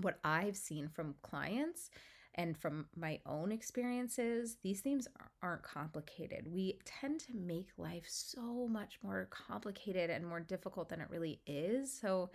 [0.00, 1.90] what I've seen from clients
[2.34, 5.06] and from my own experiences, these themes
[5.42, 6.52] aren't complicated.
[6.52, 11.40] We tend to make life so much more complicated and more difficult than it really
[11.46, 11.92] is.
[11.92, 12.30] So,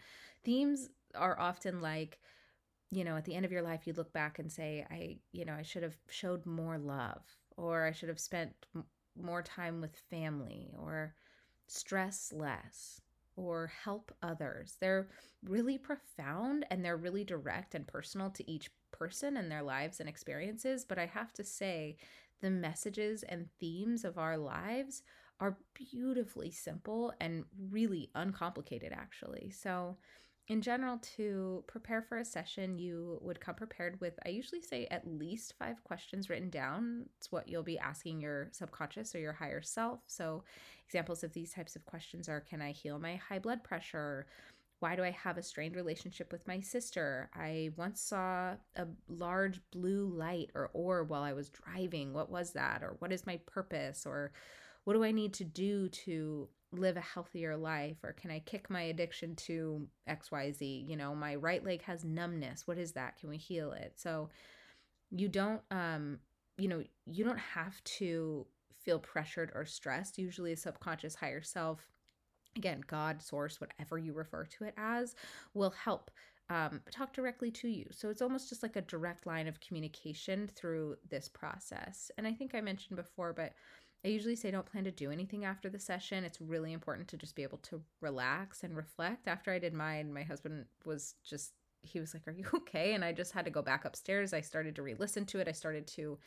[0.46, 2.20] themes are often like,
[2.92, 5.44] you know, at the end of your life, you look back and say, I, you
[5.44, 7.22] know, I should have showed more love,
[7.58, 8.54] or I should have spent
[9.22, 11.13] more time with family, or
[11.69, 13.01] stress less,
[13.36, 14.77] or help others.
[14.82, 15.08] They're
[15.43, 20.10] really profound and they're really direct and personal to each person and their lives and
[20.10, 20.84] experiences.
[20.84, 21.97] But I have to say,
[22.41, 25.03] the messages and themes of our lives
[25.39, 29.51] are beautifully simple and really uncomplicated, actually.
[29.51, 29.97] So,
[30.50, 34.88] in general, to prepare for a session, you would come prepared with, I usually say,
[34.90, 37.06] at least five questions written down.
[37.18, 40.00] It's what you'll be asking your subconscious or your higher self.
[40.08, 40.44] So,
[40.88, 44.26] examples of these types of questions are Can I heal my high blood pressure?
[44.80, 47.30] Why do I have a strained relationship with my sister?
[47.36, 52.12] I once saw a large blue light or orb while I was driving.
[52.12, 52.82] What was that?
[52.82, 54.04] Or what is my purpose?
[54.04, 54.32] Or
[54.86, 58.69] what do I need to do to live a healthier life or can i kick
[58.69, 62.67] my addiction to xyz you know my right leg has numbness.
[62.67, 63.17] What is that?
[63.19, 63.93] Can we heal it?
[63.95, 64.29] So
[65.12, 66.19] you don't um
[66.58, 68.45] you know you don't have to
[68.84, 70.17] feel pressured or stressed.
[70.17, 71.79] Usually a subconscious higher self
[72.55, 75.15] again god source whatever you refer to it as
[75.53, 76.10] will help
[76.51, 77.86] um, talk directly to you.
[77.91, 82.10] So it's almost just like a direct line of communication through this process.
[82.17, 83.53] And i think i mentioned before but
[84.04, 86.24] I usually say don't plan to do anything after the session.
[86.24, 89.28] It's really important to just be able to relax and reflect.
[89.28, 92.94] After I did mine, my husband was just, he was like, Are you okay?
[92.94, 94.34] And I just had to go back upstairs.
[94.34, 95.48] I started to re listen to it.
[95.48, 96.18] I started to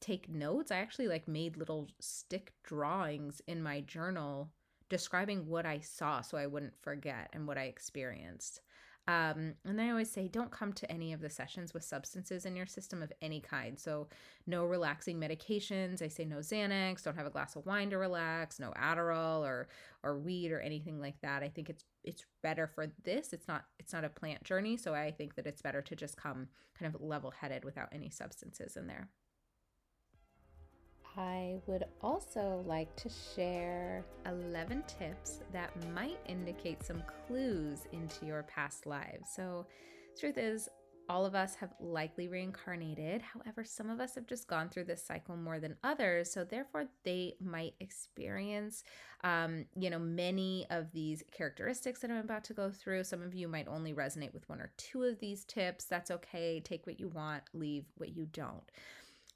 [0.00, 0.70] take notes.
[0.70, 4.50] I actually like made little stick drawings in my journal
[4.88, 8.62] describing what I saw so I wouldn't forget and what I experienced.
[9.08, 12.54] Um, and I always say don't come to any of the sessions with substances in
[12.54, 13.78] your system of any kind.
[13.78, 14.06] So,
[14.46, 16.02] no relaxing medications.
[16.02, 17.02] I say no Xanax.
[17.02, 18.60] Don't have a glass of wine to relax.
[18.60, 19.68] No Adderall or
[20.02, 21.42] or weed or anything like that.
[21.42, 23.32] I think it's it's better for this.
[23.32, 24.76] It's not it's not a plant journey.
[24.76, 28.10] So I think that it's better to just come kind of level headed without any
[28.10, 29.08] substances in there.
[31.16, 38.44] I would also like to share 11 tips that might indicate some clues into your
[38.44, 39.30] past lives.
[39.34, 39.66] So,
[40.18, 40.68] truth is,
[41.08, 43.22] all of us have likely reincarnated.
[43.22, 46.30] However, some of us have just gone through this cycle more than others.
[46.30, 48.84] So, therefore, they might experience,
[49.24, 53.04] um, you know, many of these characteristics that I'm about to go through.
[53.04, 55.86] Some of you might only resonate with one or two of these tips.
[55.86, 56.60] That's okay.
[56.60, 58.70] Take what you want, leave what you don't.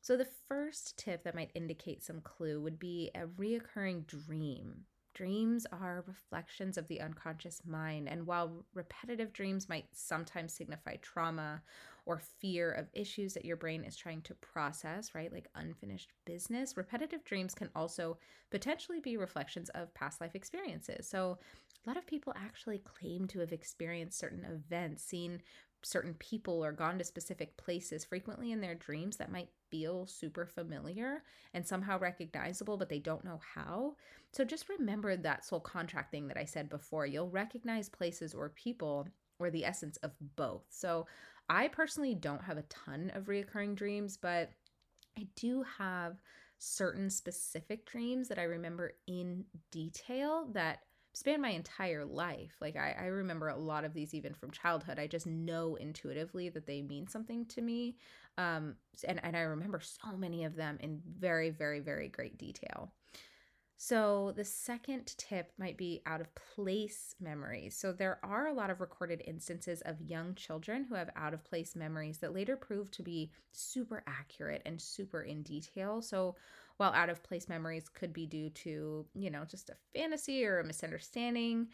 [0.03, 4.85] So, the first tip that might indicate some clue would be a reoccurring dream.
[5.15, 11.63] Dreams are reflections of the unconscious mind, and while repetitive dreams might sometimes signify trauma
[12.05, 16.77] or fear of issues that your brain is trying to process, right, like unfinished business,
[16.77, 18.19] repetitive dreams can also
[18.51, 21.07] potentially be reflections of past life experiences.
[21.09, 21.39] So,
[21.87, 25.43] a lot of people actually claim to have experienced certain events, seen
[25.83, 30.47] certain people or gone to specific places frequently in their dreams that might feel super
[30.47, 31.23] familiar
[31.55, 33.97] and somehow recognizable, but they don't know how.
[34.33, 37.07] So just remember that soul contract thing that I said before.
[37.07, 39.09] You'll recognize places or people
[39.39, 40.65] or the essence of both.
[40.71, 41.07] So
[41.49, 44.51] I personally don't have a ton of reoccurring dreams, but
[45.19, 46.21] I do have
[46.59, 50.81] certain specific dreams that I remember in detail that
[51.13, 52.57] span my entire life.
[52.61, 54.99] Like I, I remember a lot of these even from childhood.
[54.99, 57.97] I just know intuitively that they mean something to me.
[58.39, 62.93] Um, and, and I remember so many of them in very, very, very great detail.
[63.85, 67.77] So, the second tip might be out of place memories.
[67.77, 71.43] So, there are a lot of recorded instances of young children who have out of
[71.43, 76.01] place memories that later prove to be super accurate and super in detail.
[76.01, 76.37] So,
[76.77, 80.61] while out of place memories could be due to, you know, just a fantasy or
[80.61, 81.69] a misunderstanding,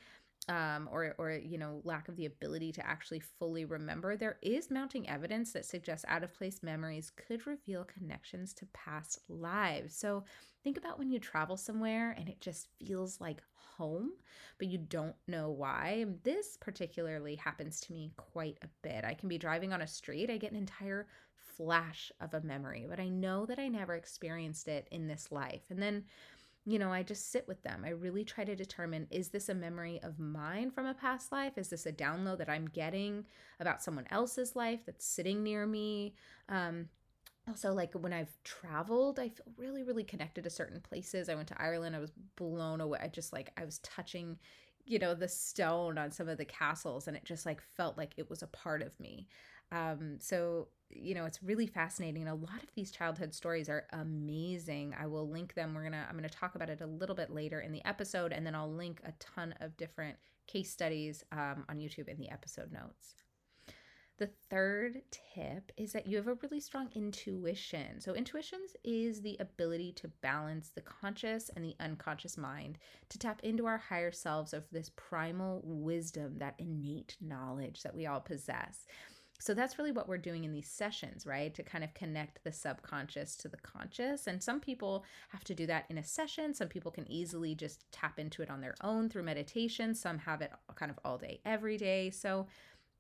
[0.48, 4.70] um, or or you know lack of the ability to actually fully remember, there is
[4.70, 9.94] mounting evidence that suggests out of place memories could reveal connections to past lives.
[9.94, 10.24] So
[10.64, 14.12] think about when you travel somewhere and it just feels like home,
[14.58, 16.06] but you don't know why.
[16.24, 19.04] This particularly happens to me quite a bit.
[19.04, 21.06] I can be driving on a street, I get an entire
[21.58, 25.64] flash of a memory, but I know that I never experienced it in this life.
[25.68, 26.04] And then
[26.68, 27.82] you know, I just sit with them.
[27.82, 31.56] I really try to determine is this a memory of mine from a past life?
[31.56, 33.24] Is this a download that I'm getting
[33.58, 36.14] about someone else's life that's sitting near me?
[36.50, 36.90] Um,
[37.48, 41.30] also, like when I've traveled, I feel really, really connected to certain places.
[41.30, 42.98] I went to Ireland, I was blown away.
[43.02, 44.38] I just like, I was touching,
[44.84, 48.12] you know, the stone on some of the castles, and it just like felt like
[48.18, 49.26] it was a part of me.
[49.72, 53.86] Um, so you know it's really fascinating and a lot of these childhood stories are
[53.92, 54.94] amazing.
[54.98, 55.74] I will link them.
[55.74, 58.46] We're gonna i'm gonna talk about it a little bit later in the episode and
[58.46, 60.16] then i'll link a ton of different
[60.46, 63.14] case studies um, on youtube in the episode notes.
[64.18, 68.00] The third tip is that you have a really strong intuition.
[68.00, 72.78] So, intuitions is the ability to balance the conscious and the unconscious mind
[73.10, 78.06] to tap into our higher selves of this primal wisdom, that innate knowledge that we
[78.06, 78.86] all possess
[79.40, 81.54] so that's really what we're doing in these sessions, right?
[81.54, 84.26] To kind of connect the subconscious to the conscious.
[84.26, 86.54] And some people have to do that in a session.
[86.54, 89.94] Some people can easily just tap into it on their own through meditation.
[89.94, 92.10] Some have it kind of all day, every day.
[92.10, 92.48] So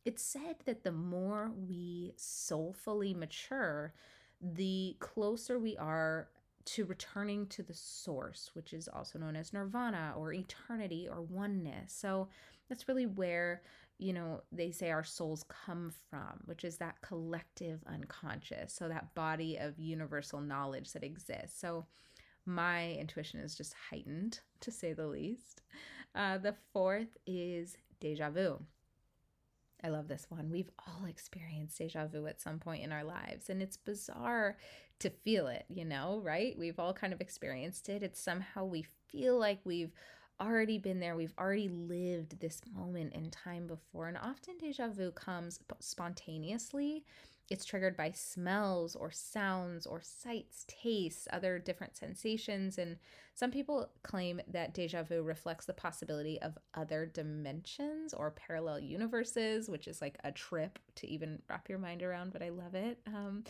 [0.04, 3.92] it's said that the more we soulfully mature,
[4.40, 6.28] the closer we are
[6.66, 11.92] to returning to the source, which is also known as nirvana or eternity or oneness.
[11.92, 12.28] So
[12.68, 13.62] that's really where
[13.98, 18.72] you know, they say our souls come from, which is that collective unconscious.
[18.72, 21.60] So, that body of universal knowledge that exists.
[21.60, 21.86] So,
[22.46, 25.62] my intuition is just heightened, to say the least.
[26.14, 28.60] Uh, the fourth is deja vu.
[29.82, 30.50] I love this one.
[30.50, 34.56] We've all experienced deja vu at some point in our lives, and it's bizarre
[35.00, 36.58] to feel it, you know, right?
[36.58, 38.02] We've all kind of experienced it.
[38.02, 39.92] It's somehow we feel like we've
[40.40, 41.16] already been there.
[41.16, 44.08] We've already lived this moment in time before.
[44.08, 47.04] And often deja vu comes spontaneously.
[47.50, 52.76] It's triggered by smells or sounds or sights, tastes, other different sensations.
[52.76, 52.98] And
[53.34, 59.70] some people claim that deja vu reflects the possibility of other dimensions or parallel universes,
[59.70, 62.98] which is like a trip to even wrap your mind around, but I love it.
[63.06, 63.44] Um,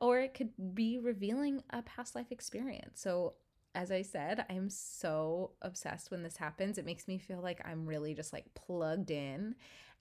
[0.00, 3.02] or it could be revealing a past life experience.
[3.02, 3.34] So
[3.74, 6.78] as I said, I'm so obsessed when this happens.
[6.78, 9.54] It makes me feel like I'm really just like plugged in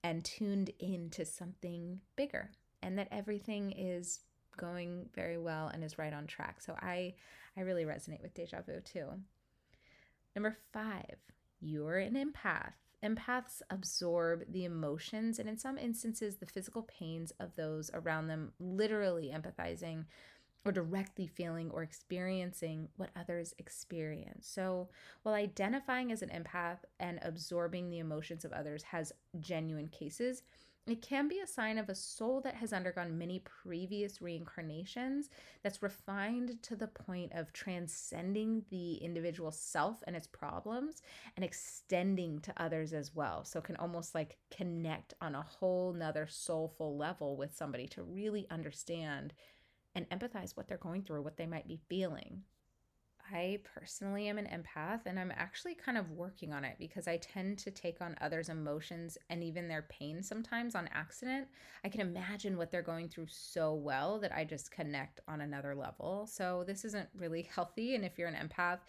[0.04, 2.52] and tuned into something bigger
[2.82, 4.20] and that everything is
[4.58, 6.62] going very well and is right on track.
[6.62, 7.14] So I
[7.58, 9.08] I really resonate with deja vu too.
[10.36, 11.04] Number 5,
[11.60, 12.74] you're an empath.
[13.04, 18.52] Empaths absorb the emotions and in some instances the physical pains of those around them,
[18.60, 20.06] literally empathizing
[20.66, 24.48] or directly feeling or experiencing what others experience.
[24.48, 24.90] So,
[25.24, 30.44] while identifying as an empath and absorbing the emotions of others has genuine cases,
[30.88, 35.30] It can be a sign of a soul that has undergone many previous reincarnations
[35.62, 41.04] that's refined to the point of transcending the individual self and its problems
[41.36, 43.46] and extending to others as well.
[43.46, 48.02] So it can almost like connect on a whole nother soulful level with somebody to
[48.04, 49.34] really understand
[49.96, 52.44] and empathize what they're going through, what they might be feeling.
[53.34, 57.18] I personally am an empath and I'm actually kind of working on it because I
[57.18, 61.48] tend to take on others' emotions and even their pain sometimes on accident.
[61.86, 65.76] I can imagine what they're going through so well that I just connect on another
[65.76, 66.28] level.
[66.30, 67.96] So this isn't really healthy.
[67.96, 68.80] And if you're an empath,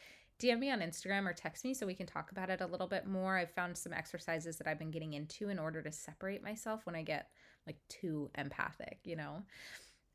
[0.40, 2.88] DM me on Instagram or text me so we can talk about it a little
[2.88, 3.36] bit more.
[3.36, 6.96] I've found some exercises that I've been getting into in order to separate myself when
[6.96, 7.28] I get
[7.66, 9.44] like too empathic, you know?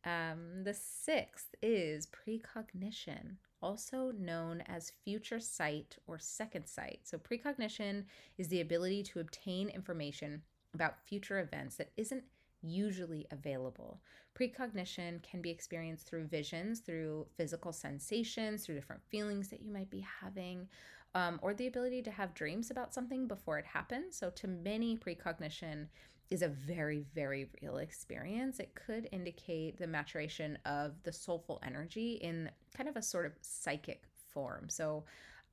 [0.04, 7.00] Um, the sixth is precognition also known as future sight or second sight.
[7.04, 8.06] So, precognition
[8.38, 10.42] is the ability to obtain information
[10.74, 12.24] about future events that isn't
[12.62, 14.02] usually available.
[14.34, 19.90] Precognition can be experienced through visions, through physical sensations, through different feelings that you might
[19.90, 20.68] be having,
[21.16, 24.16] um, or the ability to have dreams about something before it happens.
[24.16, 25.90] So, to many, precognition
[26.30, 28.60] is a very, very real experience.
[28.60, 33.34] It could indicate the maturation of the soulful energy in kind of a sort of
[33.42, 34.04] psychic
[34.34, 34.68] form.
[34.70, 35.06] So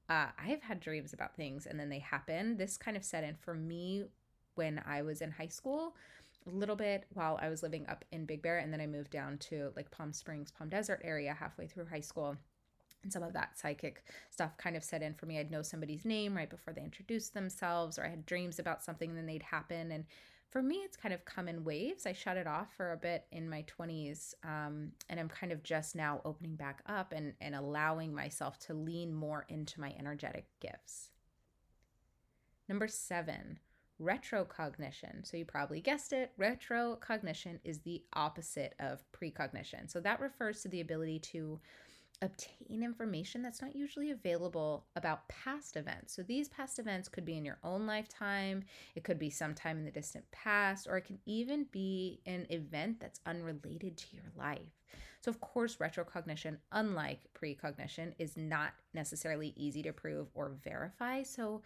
[0.09, 2.57] uh, I've had dreams about things and then they happen.
[2.57, 4.05] This kind of set in for me
[4.57, 5.95] when I was in high school,
[6.47, 9.11] a little bit while I was living up in Big Bear, and then I moved
[9.11, 12.37] down to like Palm Springs, Palm Desert area halfway through high school.
[13.03, 15.39] And some of that psychic stuff kind of set in for me.
[15.39, 19.11] I'd know somebody's name right before they introduced themselves, or I had dreams about something
[19.11, 19.93] and then they'd happen.
[19.93, 20.05] And
[20.51, 22.07] for me, it's kind of come in waves.
[22.07, 25.63] I shut it off for a bit in my 20s, um, and I'm kind of
[25.63, 30.47] just now opening back up and, and allowing myself to lean more into my energetic
[30.61, 31.11] gifts.
[32.69, 33.59] Number seven,
[34.01, 35.27] retrocognition.
[35.29, 36.33] So you probably guessed it.
[36.39, 39.89] Retrocognition is the opposite of precognition.
[39.89, 41.61] So that refers to the ability to
[42.23, 46.15] obtain information that's not usually available about past events.
[46.15, 49.85] So these past events could be in your own lifetime, it could be sometime in
[49.85, 54.61] the distant past, or it can even be an event that's unrelated to your life.
[55.21, 61.23] So, of course, retrocognition, unlike precognition, is not necessarily easy to prove or verify.
[61.23, 61.63] So,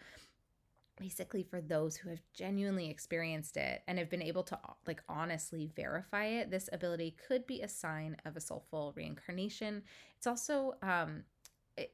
[0.99, 5.69] basically for those who have genuinely experienced it and have been able to like honestly
[5.75, 9.81] verify it this ability could be a sign of a soulful reincarnation
[10.17, 11.23] it's also um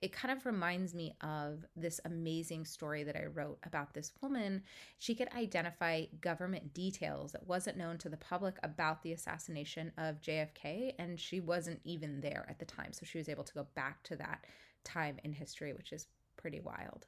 [0.01, 4.63] it, kind of reminds me of this amazing story that I wrote about this woman.
[4.99, 10.21] She could identify government details that wasn't known to the public about the assassination of
[10.21, 12.93] JFK, and she wasn't even there at the time.
[12.93, 14.45] So she was able to go back to that
[14.83, 17.05] time in history, which is pretty wild.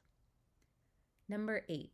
[1.28, 1.92] Number eight,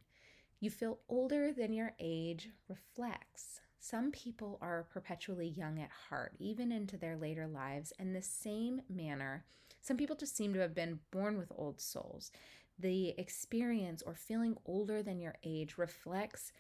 [0.61, 3.61] you feel older than your age reflects.
[3.81, 7.93] Some people are perpetually young at heart, even into their later lives.
[7.99, 9.45] In the same manner,
[9.83, 12.31] some people just seem to have been born with old souls.
[12.79, 16.53] The experience or feeling older than your age reflects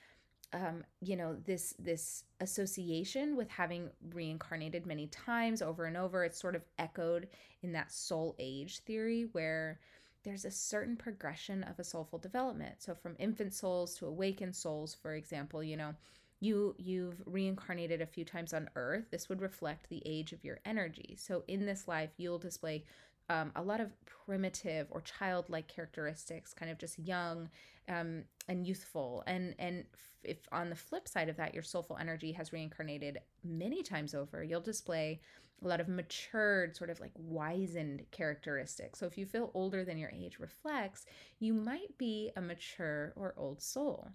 [0.53, 6.39] um, you know this this association with having reincarnated many times over and over it's
[6.39, 7.29] sort of echoed
[7.63, 9.81] in that soul age theory where
[10.25, 12.77] there's a certain progression of a soulful development.
[12.79, 15.95] So from infant souls to awakened souls, for example, you know,
[16.41, 19.05] you you've reincarnated a few times on earth.
[19.11, 21.17] This would reflect the age of your energy.
[21.19, 22.85] So in this life, you'll display
[23.29, 27.49] um, a lot of primitive or childlike characteristics, kind of just young
[27.89, 29.23] um, and youthful.
[29.27, 29.85] And and
[30.23, 34.43] if on the flip side of that, your soulful energy has reincarnated many times over,
[34.43, 35.21] you'll display
[35.63, 38.99] a lot of matured, sort of like wizened characteristics.
[38.99, 41.07] So if you feel older than your age reflects,
[41.39, 44.09] you might be a mature or old soul.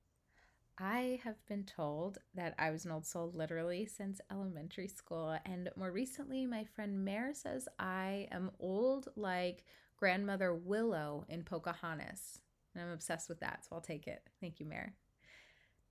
[0.78, 5.38] I have been told that I was an old soul literally since elementary school.
[5.46, 9.66] And more recently, my friend Mare says I am old like
[9.98, 12.40] grandmother Willow in Pocahontas.
[12.74, 14.22] And I'm obsessed with that, so I'll take it.
[14.40, 14.94] Thank you, Mare.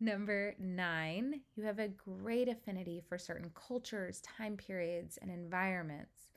[0.01, 6.29] Number nine, you have a great affinity for certain cultures, time periods, and environments.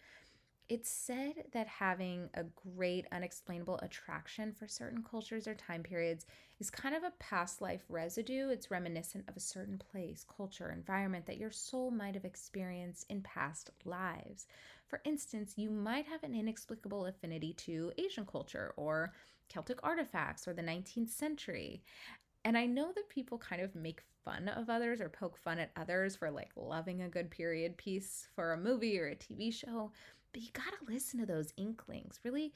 [0.67, 6.25] It's said that having a great unexplainable attraction for certain cultures or time periods
[6.59, 8.47] is kind of a past life residue.
[8.47, 13.21] It's reminiscent of a certain place, culture, environment that your soul might have experienced in
[13.21, 14.47] past lives.
[14.87, 19.11] For instance, you might have an inexplicable affinity to Asian culture or
[19.51, 21.83] Celtic artifacts or the 19th century.
[22.43, 25.71] And I know that people kind of make fun of others or poke fun at
[25.75, 29.91] others for like loving a good period piece for a movie or a TV show,
[30.33, 32.19] but you got to listen to those inklings.
[32.23, 32.53] Really,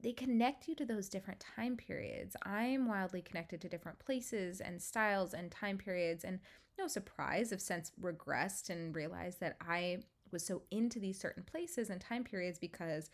[0.00, 2.36] they connect you to those different time periods.
[2.44, 6.24] I'm wildly connected to different places and styles and time periods.
[6.24, 6.38] And
[6.78, 9.98] no surprise, have since regressed and realized that I
[10.30, 13.10] was so into these certain places and time periods because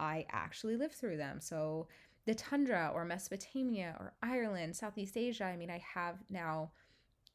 [0.00, 1.40] I actually lived through them.
[1.40, 1.88] So,
[2.24, 6.70] the tundra or Mesopotamia or Ireland, Southeast Asia, I mean, I have now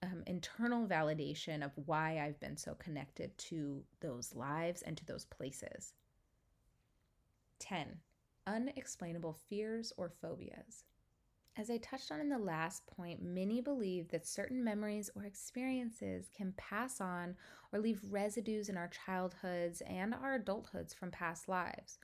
[0.03, 5.25] um, internal validation of why I've been so connected to those lives and to those
[5.25, 5.93] places.
[7.59, 7.97] 10.
[8.45, 10.83] Unexplainable fears or phobias.
[11.57, 16.29] As I touched on in the last point, many believe that certain memories or experiences
[16.31, 17.35] can pass on
[17.73, 21.97] or leave residues in our childhoods and our adulthoods from past lives.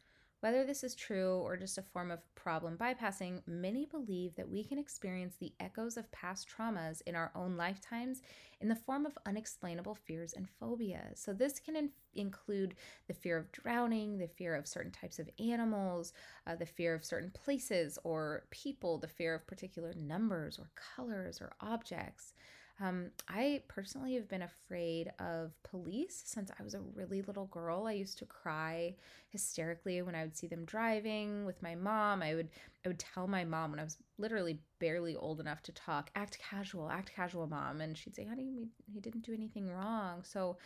[0.43, 4.65] Whether this is true or just a form of problem bypassing, many believe that we
[4.65, 8.21] can experience the echoes of past traumas in our own lifetimes
[8.59, 11.21] in the form of unexplainable fears and phobias.
[11.21, 12.75] So, this can in- include
[13.07, 16.11] the fear of drowning, the fear of certain types of animals,
[16.45, 21.39] uh, the fear of certain places or people, the fear of particular numbers or colors
[21.39, 22.33] or objects.
[22.79, 27.85] Um, I personally have been afraid of police since I was a really little girl.
[27.85, 28.95] I used to cry
[29.29, 32.23] hysterically when I would see them driving with my mom.
[32.23, 32.49] I would
[32.83, 36.39] I would tell my mom when I was literally barely old enough to talk, act
[36.39, 40.57] casual, act casual, mom, and she'd say, "Honey, we, he didn't do anything wrong." So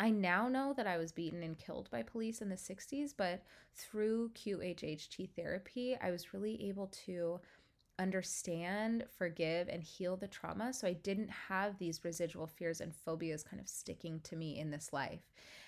[0.00, 3.42] I now know that I was beaten and killed by police in the 60s, but
[3.74, 7.40] through QHHT therapy, I was really able to
[7.98, 10.72] understand, forgive, and heal the trauma.
[10.72, 14.70] So I didn't have these residual fears and phobias kind of sticking to me in
[14.70, 15.22] this life.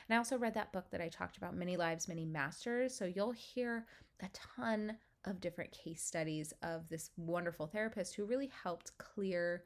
[0.09, 2.95] And I also read that book that I talked about, Many Lives, Many Masters.
[2.95, 3.87] So you'll hear
[4.21, 9.65] a ton of different case studies of this wonderful therapist who really helped clear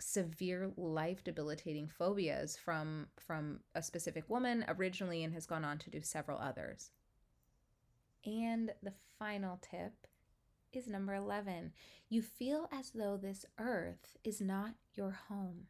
[0.00, 5.90] severe life debilitating phobias from from a specific woman originally and has gone on to
[5.90, 6.90] do several others.
[8.24, 10.06] And the final tip
[10.76, 11.72] is number 11.
[12.08, 15.66] You feel as though this earth is not your home.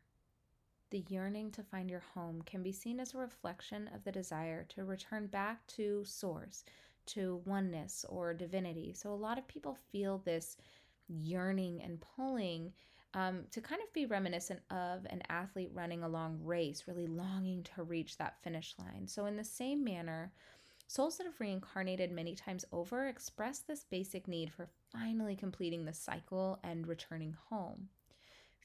[0.90, 4.64] The yearning to find your home can be seen as a reflection of the desire
[4.70, 6.64] to return back to source,
[7.06, 8.92] to oneness or divinity.
[8.94, 10.56] So, a lot of people feel this
[11.08, 12.72] yearning and pulling
[13.14, 17.62] um, to kind of be reminiscent of an athlete running a long race, really longing
[17.74, 19.06] to reach that finish line.
[19.06, 20.32] So, in the same manner,
[20.90, 25.94] Souls that have reincarnated many times over express this basic need for finally completing the
[25.94, 27.88] cycle and returning home.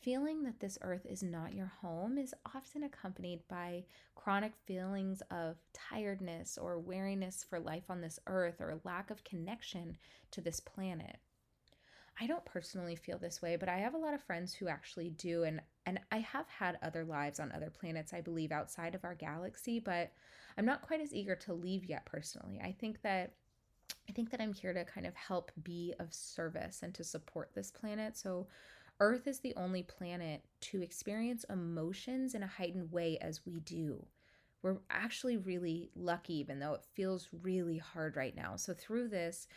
[0.02, 5.58] Feeling that this earth is not your home is often accompanied by chronic feelings of
[5.74, 9.98] tiredness or weariness for life on this earth or lack of connection
[10.32, 11.18] to this planet.
[12.20, 15.10] I don't personally feel this way, but I have a lot of friends who actually
[15.10, 19.04] do and and I have had other lives on other planets I believe outside of
[19.04, 20.12] our galaxy, but
[20.58, 22.60] I'm not quite as eager to leave yet personally.
[22.64, 23.34] I think that
[24.10, 27.52] I think that I'm here to kind of help be of service and to support
[27.54, 28.18] this planet.
[28.18, 28.48] So
[29.00, 34.06] Earth is the only planet to experience emotions in a heightened way as we do.
[34.62, 38.56] We're actually really lucky, even though it feels really hard right now.
[38.56, 39.48] So, through this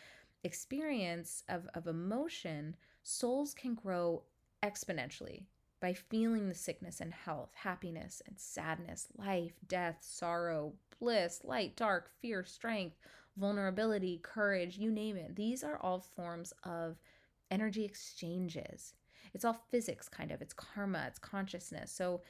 [0.43, 4.23] experience of, of emotion, souls can grow
[4.61, 5.45] exponentially
[5.79, 12.11] by feeling the sickness and health, happiness and sadness, life, death, sorrow, bliss, light, dark,
[12.21, 12.97] fear, strength,
[13.39, 15.35] vulnerability, courage, you name it.
[15.35, 16.97] These are all forms of
[17.49, 18.93] energy exchanges.
[19.33, 20.41] It's all physics, kind of.
[20.41, 21.91] It's karma, it's consciousness.
[21.91, 22.21] So,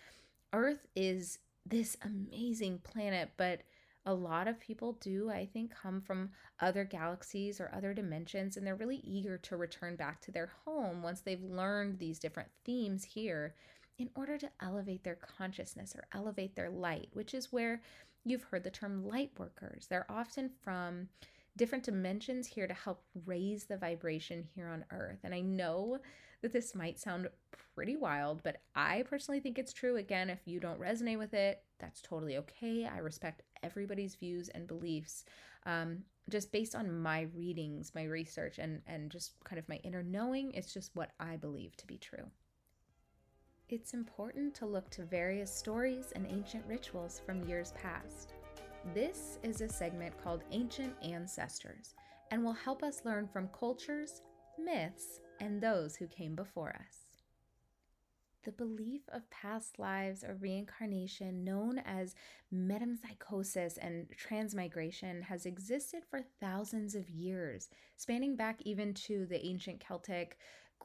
[0.54, 3.62] Earth is this amazing planet, but
[4.06, 8.66] a lot of people do, I think, come from other galaxies or other dimensions, and
[8.66, 13.04] they're really eager to return back to their home once they've learned these different themes
[13.04, 13.54] here
[14.00, 17.82] in order to elevate their consciousness or elevate their light, which is where
[18.26, 19.88] you've heard the term light workers.
[19.88, 21.10] They're often from
[21.58, 25.20] different dimensions here to help raise the vibration here on earth.
[25.24, 25.98] And I know
[26.42, 27.28] that this might sound
[27.76, 29.98] pretty wild, but I personally think it's true.
[29.98, 32.86] Again, if you don't resonate with it, that's totally okay.
[32.86, 35.26] I respect everybody's views and beliefs.
[35.66, 40.04] Um, just based on my readings, my research, and and just kind of my inner
[40.04, 42.30] knowing, it's just what I believe to be true.
[43.72, 48.34] It's important to look to various stories and ancient rituals from years past.
[48.96, 51.94] This is a segment called Ancient Ancestors
[52.32, 54.24] and will help us learn from cultures,
[54.58, 57.10] myths, and those who came before us.
[58.44, 62.16] The belief of past lives or reincarnation, known as
[62.52, 69.80] metempsychosis and transmigration, has existed for thousands of years, spanning back even to the ancient
[69.80, 70.40] Celtic,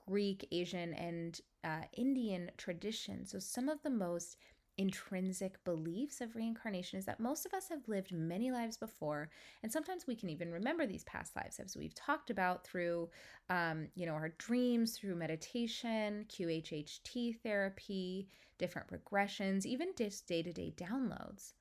[0.07, 3.31] Greek, Asian, and uh, Indian traditions.
[3.33, 4.37] So, some of the most
[4.77, 9.31] intrinsic beliefs of reincarnation is that most of us have lived many lives before
[9.63, 13.09] and sometimes we can even remember these past lives as we've talked about through
[13.51, 18.27] um, you know our dreams through meditation qhht therapy
[18.59, 21.53] different regressions even just day-to-day downloads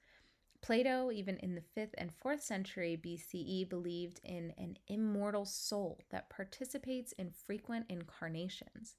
[0.64, 6.30] plato even in the 5th and 4th century bce believed in an immortal soul that
[6.32, 8.96] participates in frequent incarnations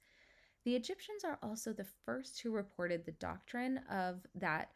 [0.65, 4.71] the Egyptians are also the first who reported the doctrine of that.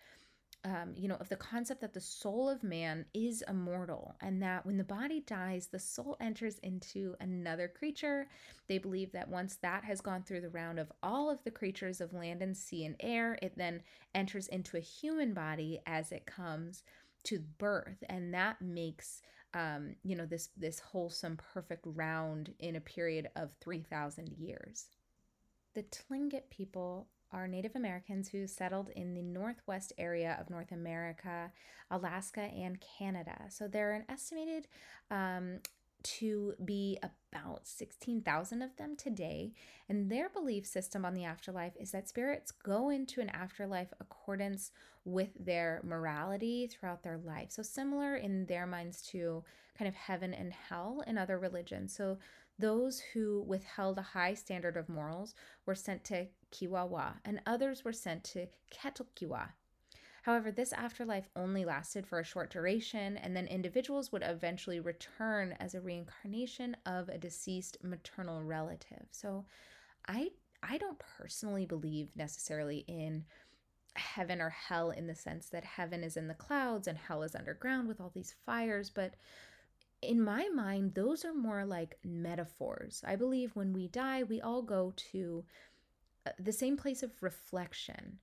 [0.65, 4.67] Um, you know, of the concept that the soul of man is immortal and that
[4.67, 8.29] when the body dies, the soul enters into another creature.
[8.67, 12.01] They believe that once that has gone through the round of all of the creatures
[12.01, 13.83] of land and sea and air, it then
[14.17, 16.83] enters into a human body as it comes
[17.25, 18.03] to birth.
[18.09, 19.23] And that makes
[19.55, 24.87] um, you know, this this wholesome, perfect round in a period of 3,000 years.
[25.75, 31.53] The Tlingit people are Native Americans who settled in the northwest area of North America,
[31.91, 33.37] Alaska, and Canada.
[33.49, 34.67] So there are an estimated
[35.11, 35.61] um,
[36.03, 39.53] to be about 16,000 of them today.
[39.89, 44.71] And their belief system on the afterlife is that spirits go into an afterlife accordance
[45.05, 47.51] with their morality throughout their life.
[47.51, 49.43] So, similar in their minds to
[49.77, 51.95] kind of heaven and hell in other religions.
[51.95, 52.19] So,
[52.59, 55.35] those who withheld a high standard of morals
[55.65, 59.51] were sent to Kiwawa, and others were sent to Ketokiwa.
[60.23, 65.53] However, this afterlife only lasted for a short duration, and then individuals would eventually return
[65.61, 69.07] as a reincarnation of a deceased maternal relative.
[69.11, 69.47] So,
[70.07, 70.33] I
[70.63, 73.25] I don't personally believe necessarily in
[73.95, 77.35] heaven or hell in the sense that heaven is in the clouds and hell is
[77.35, 79.15] underground with all these fires, but
[80.03, 83.03] in my mind, those are more like metaphors.
[83.07, 85.45] I believe when we die, we all go to
[86.27, 88.19] uh, the same place of reflection.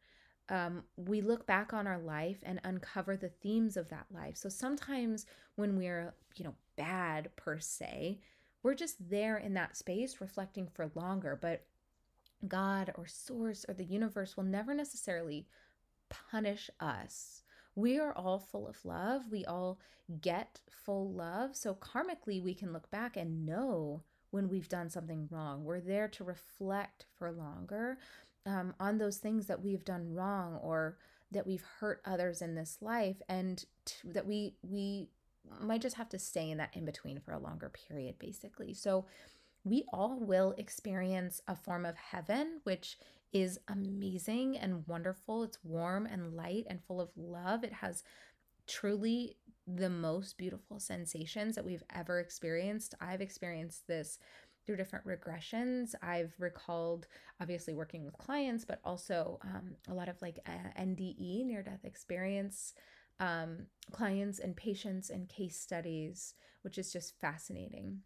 [0.48, 4.38] Um, we look back on our life and uncover the themes of that life.
[4.38, 8.20] So sometimes when we're, you know, bad per se,
[8.64, 11.38] we're just there in that space reflecting for longer.
[11.40, 11.66] But
[12.48, 15.48] God or Source or the universe will never necessarily
[16.10, 17.44] punish us
[17.76, 19.24] we are all full of love.
[19.32, 19.80] We all
[20.22, 21.56] get full love.
[21.56, 25.64] So karmically, we can look back and know when we've done something wrong.
[25.64, 27.98] We're there to reflect for longer
[28.46, 30.98] um, on those things that we've done wrong or
[31.32, 35.10] that we've hurt others in this life, and to, that we we
[35.60, 38.74] might just have to stay in that in between for a longer period, basically.
[38.74, 39.06] So
[39.64, 42.98] we all will experience a form of heaven, which
[43.36, 45.44] is amazing and wonderful.
[45.44, 47.66] It's warm and light and full of love.
[47.66, 48.02] It has
[48.66, 49.36] truly
[49.68, 52.96] the most beautiful sensations that we've ever experienced.
[53.02, 54.20] I've experienced this
[54.66, 55.96] through different regressions.
[56.02, 57.08] I've recalled,
[57.42, 61.84] obviously, working with clients, but also um, a lot of like uh, NDE, near death
[61.84, 62.74] experience
[63.20, 68.00] um, clients and patients and case studies, which is just fascinating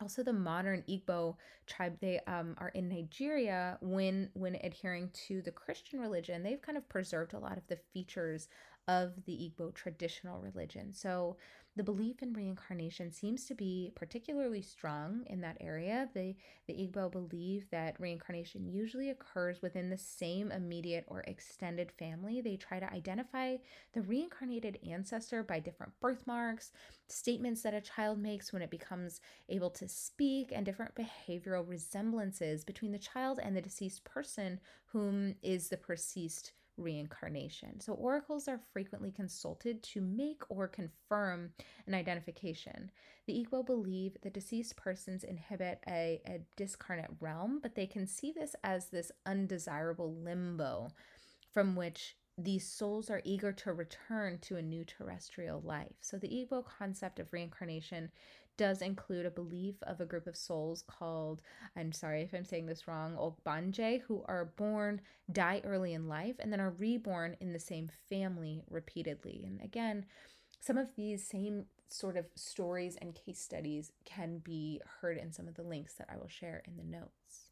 [0.00, 1.36] also the modern igbo
[1.66, 6.78] tribe they um, are in nigeria when when adhering to the christian religion they've kind
[6.78, 8.48] of preserved a lot of the features
[8.88, 10.92] of the igbo traditional religion.
[10.92, 11.36] So
[11.78, 16.08] the belief in reincarnation seems to be particularly strong in that area.
[16.12, 16.34] The,
[16.66, 22.40] the Igbo believe that reincarnation usually occurs within the same immediate or extended family.
[22.40, 23.58] They try to identify
[23.92, 26.72] the reincarnated ancestor by different birthmarks,
[27.06, 32.64] statements that a child makes when it becomes able to speak, and different behavioral resemblances
[32.64, 37.80] between the child and the deceased person, whom is the perceived reincarnation.
[37.80, 41.50] So, oracles are frequently consulted to make or confirm
[41.86, 42.90] an identification.
[43.26, 48.32] The Igbo believe that deceased persons inhabit a, a discarnate realm, but they can see
[48.32, 50.88] this as this undesirable limbo
[51.52, 55.96] from which these souls are eager to return to a new terrestrial life.
[56.00, 58.10] So, the Igbo concept of reincarnation
[58.58, 61.40] does include a belief of a group of souls called,
[61.74, 65.00] I'm sorry if I'm saying this wrong, Ogbanje, who are born,
[65.32, 69.42] die early in life, and then are reborn in the same family repeatedly.
[69.46, 70.04] And again,
[70.60, 75.48] some of these same sort of stories and case studies can be heard in some
[75.48, 77.47] of the links that I will share in the notes.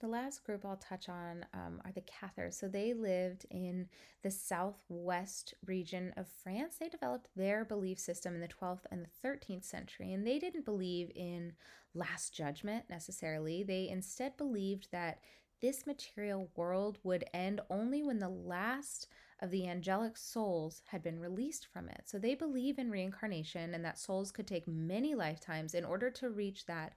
[0.00, 2.56] The last group I'll touch on um, are the Cathars.
[2.56, 3.86] So they lived in
[4.22, 6.76] the southwest region of France.
[6.80, 10.64] They developed their belief system in the 12th and the 13th century, and they didn't
[10.64, 11.52] believe in
[11.94, 13.62] last judgment necessarily.
[13.62, 15.20] They instead believed that
[15.60, 19.08] this material world would end only when the last
[19.40, 22.02] of the angelic souls had been released from it.
[22.06, 26.30] So they believe in reincarnation and that souls could take many lifetimes in order to
[26.30, 26.94] reach that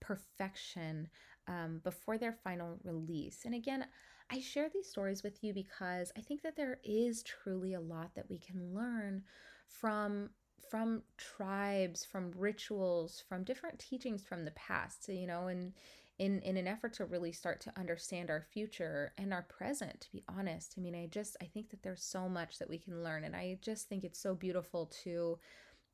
[0.00, 1.08] perfection
[1.48, 3.44] um, before their final release.
[3.44, 3.86] And again,
[4.30, 8.14] I share these stories with you because I think that there is truly a lot
[8.14, 9.22] that we can learn
[9.68, 10.30] from
[10.68, 15.72] from tribes, from rituals, from different teachings from the past, so, you know, and
[16.18, 20.10] in in an effort to really start to understand our future and our present, to
[20.12, 20.74] be honest.
[20.76, 23.36] I mean, I just I think that there's so much that we can learn and
[23.36, 25.38] I just think it's so beautiful to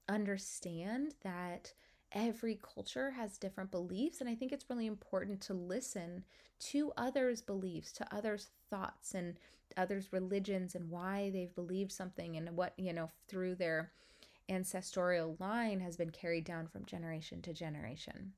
[0.09, 1.73] understand that
[2.15, 6.23] every culture has different beliefs and i think it's really important to listen
[6.59, 9.39] to others beliefs to others thoughts and
[9.77, 13.91] others religions and why they've believed something and what you know through their
[14.49, 18.33] ancestral line has been carried down from generation to generation.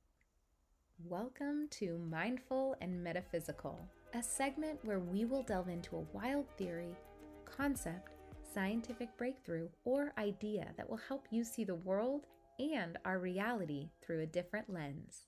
[1.05, 6.97] Welcome to mindful and metaphysical a segment where we will delve into a wild theory
[7.45, 8.13] concept
[8.55, 12.27] scientific breakthrough or idea that will help you see the world
[12.59, 15.27] and our reality through a different lens.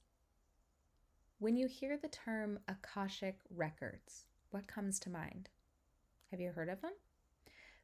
[1.38, 5.50] When you hear the term Akashic Records, what comes to mind?
[6.30, 6.92] Have you heard of them?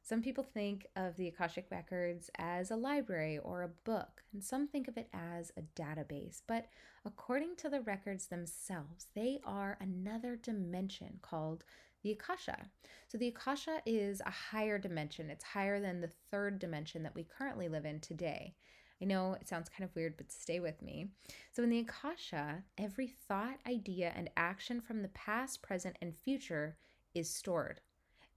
[0.01, 4.67] Some people think of the Akashic Records as a library or a book, and some
[4.67, 6.41] think of it as a database.
[6.45, 6.65] But
[7.05, 11.63] according to the records themselves, they are another dimension called
[12.01, 12.65] the Akasha.
[13.07, 17.23] So the Akasha is a higher dimension, it's higher than the third dimension that we
[17.23, 18.55] currently live in today.
[19.03, 21.07] I know it sounds kind of weird, but stay with me.
[21.51, 26.77] So, in the Akasha, every thought, idea, and action from the past, present, and future
[27.13, 27.81] is stored.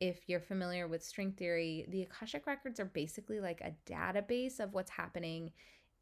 [0.00, 4.74] If you're familiar with string theory, the Akashic records are basically like a database of
[4.74, 5.52] what's happening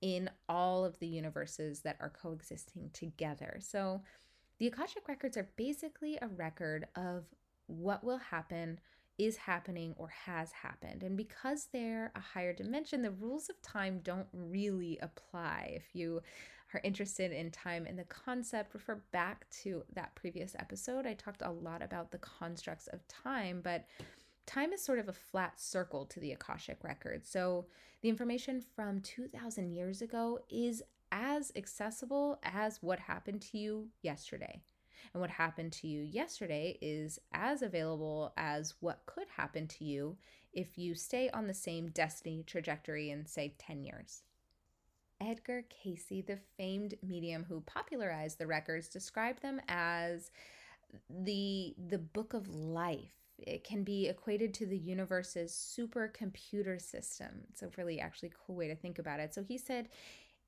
[0.01, 3.59] in all of the universes that are coexisting together.
[3.61, 4.01] So,
[4.59, 7.25] the Akashic records are basically a record of
[7.67, 8.81] what will happen
[9.19, 11.03] is happening or has happened.
[11.03, 15.73] And because they're a higher dimension, the rules of time don't really apply.
[15.77, 16.21] If you
[16.73, 21.07] are interested in time and the concept, refer back to that previous episode.
[21.07, 23.87] I talked a lot about the constructs of time, but
[24.47, 27.25] time is sort of a flat circle to the Akashic record.
[27.25, 27.67] So
[28.03, 34.61] the information from 2,000 years ago is as accessible as what happened to you yesterday.
[35.13, 40.17] And what happened to you yesterday is as available as what could happen to you
[40.53, 44.23] if you stay on the same destiny trajectory in, say, 10 years.
[45.21, 50.31] Edgar Cayce, the famed medium who popularized the records, described them as
[51.09, 53.15] the the book of life.
[53.39, 57.43] It can be equated to the universe's supercomputer system.
[57.51, 59.35] It's a really actually cool way to think about it.
[59.35, 59.89] So he said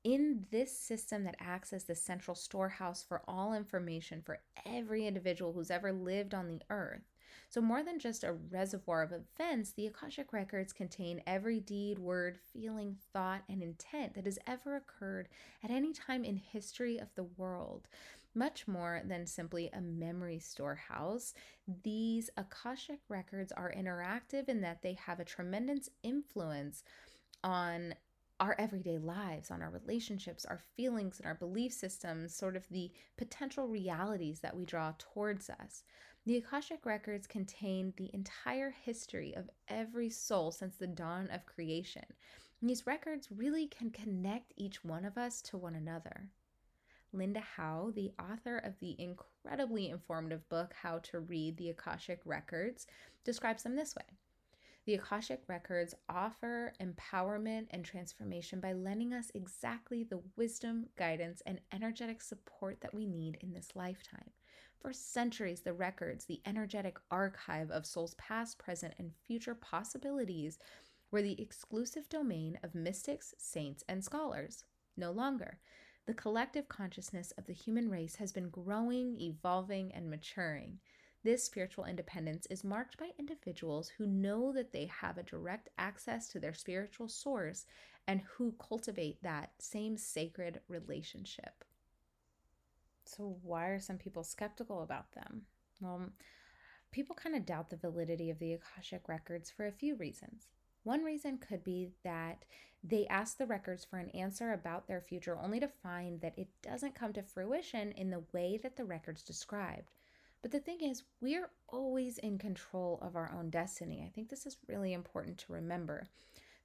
[0.03, 5.53] in this system that acts as the central storehouse for all information for every individual
[5.53, 7.01] who's ever lived on the earth.
[7.49, 12.37] So, more than just a reservoir of events, the Akashic records contain every deed, word,
[12.53, 15.29] feeling, thought, and intent that has ever occurred
[15.63, 17.87] at any time in history of the world.
[18.35, 21.33] Much more than simply a memory storehouse,
[21.83, 26.83] these Akashic records are interactive in that they have a tremendous influence
[27.43, 27.95] on
[28.39, 32.91] our everyday lives, on our relationships, our feelings, and our belief systems, sort of the
[33.17, 35.83] potential realities that we draw towards us.
[36.25, 42.03] The Akashic records contain the entire history of every soul since the dawn of creation.
[42.61, 46.29] And these records really can connect each one of us to one another.
[47.13, 52.87] Linda Howe, the author of the incredibly informative book How to Read the Akashic Records,
[53.23, 54.03] describes them this way
[54.87, 61.59] the Akashic Records offer empowerment and transformation by lending us exactly the wisdom, guidance, and
[61.73, 64.31] energetic support that we need in this lifetime.
[64.81, 70.57] For centuries, the records, the energetic archive of soul's past, present, and future possibilities,
[71.11, 74.63] were the exclusive domain of mystics, saints, and scholars.
[74.95, 75.59] No longer.
[76.05, 80.79] The collective consciousness of the human race has been growing, evolving, and maturing.
[81.27, 86.29] This spiritual independence is marked by individuals who know that they have a direct access
[86.29, 87.65] to their spiritual source
[88.07, 91.65] and who cultivate that same sacred relationship.
[93.03, 95.41] So, why are some people skeptical about them?
[95.81, 96.11] Well,
[96.91, 100.47] people kind of doubt the validity of the Akashic records for a few reasons.
[100.83, 102.45] One reason could be that
[102.81, 106.47] they ask the records for an answer about their future only to find that it
[106.61, 109.91] doesn't come to fruition in the way that the records described.
[110.41, 114.03] But the thing is, we're always in control of our own destiny.
[114.05, 116.07] I think this is really important to remember.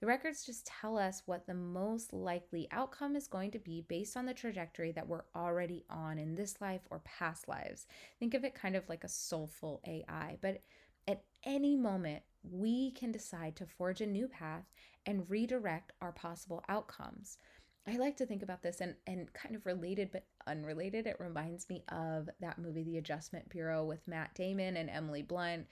[0.01, 4.17] The records just tell us what the most likely outcome is going to be based
[4.17, 7.87] on the trajectory that we're already on in this life or past lives.
[8.19, 10.61] Think of it kind of like a soulful AI, but
[11.07, 14.65] at any moment, we can decide to forge a new path
[15.07, 17.39] and redirect our possible outcomes.
[17.87, 21.07] I like to think about this and and kind of related but unrelated.
[21.07, 25.67] It reminds me of that movie The Adjustment Bureau with Matt Damon and Emily Blunt.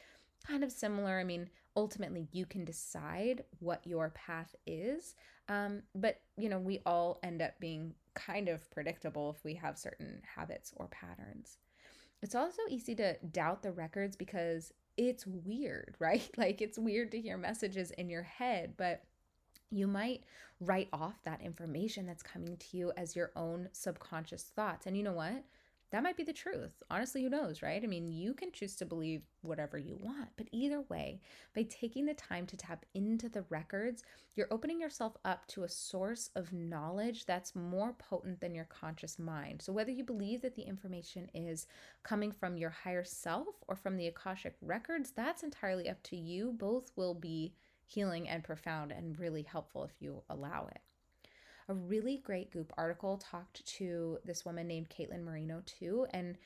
[0.46, 1.18] Kind of similar.
[1.20, 5.14] I mean, ultimately you can decide what your path is.
[5.48, 9.78] Um, but you know, we all end up being kind of predictable if we have
[9.78, 11.58] certain habits or patterns.
[12.22, 16.28] It's also easy to doubt the records because it's weird, right?
[16.36, 19.04] Like it's weird to hear messages in your head, but
[19.70, 20.24] you might
[20.60, 24.86] write off that information that's coming to you as your own subconscious thoughts.
[24.86, 25.44] And you know what?
[25.90, 26.82] That might be the truth.
[26.88, 27.82] Honestly, who knows, right?
[27.82, 31.20] I mean, you can choose to believe whatever you want, but either way,
[31.52, 34.04] by taking the time to tap into the records,
[34.36, 39.18] you're opening yourself up to a source of knowledge that's more potent than your conscious
[39.18, 39.62] mind.
[39.62, 41.66] So, whether you believe that the information is
[42.04, 46.52] coming from your higher self or from the Akashic records, that's entirely up to you.
[46.52, 47.52] Both will be
[47.90, 50.80] healing and profound and really helpful if you allow it.
[51.68, 56.36] A really great Goop article talked to this woman named Caitlin Marino too, and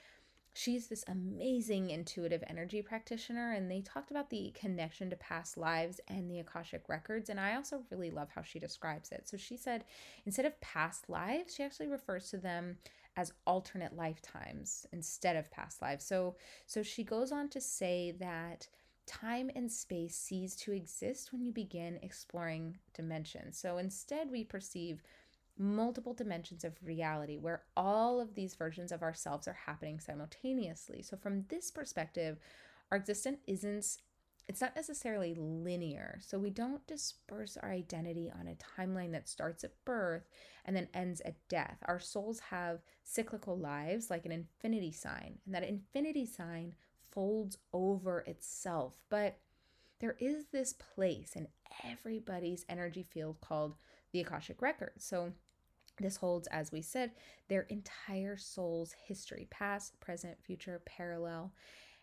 [0.54, 6.00] she's this amazing intuitive energy practitioner and they talked about the connection to past lives
[6.08, 9.56] and the akashic records and i also really love how she describes it so she
[9.56, 9.84] said
[10.26, 12.78] instead of past lives she actually refers to them
[13.16, 16.36] as alternate lifetimes instead of past lives so
[16.66, 18.68] so she goes on to say that
[19.06, 23.58] time and space cease to exist when you begin exploring dimensions.
[23.58, 25.02] So instead, we perceive
[25.58, 31.02] multiple dimensions of reality where all of these versions of ourselves are happening simultaneously.
[31.02, 32.38] So, from this perspective,
[32.90, 33.98] our existence isn't.
[34.46, 36.18] It's not necessarily linear.
[36.20, 40.28] So, we don't disperse our identity on a timeline that starts at birth
[40.64, 41.78] and then ends at death.
[41.86, 46.74] Our souls have cyclical lives like an infinity sign, and that infinity sign
[47.14, 48.94] folds over itself.
[49.08, 49.38] But
[50.00, 51.48] there is this place in
[51.84, 53.76] everybody's energy field called
[54.12, 55.04] the Akashic Records.
[55.04, 55.32] So
[56.00, 57.12] this holds, as we said,
[57.48, 61.52] their entire soul's history, past, present, future, parallel.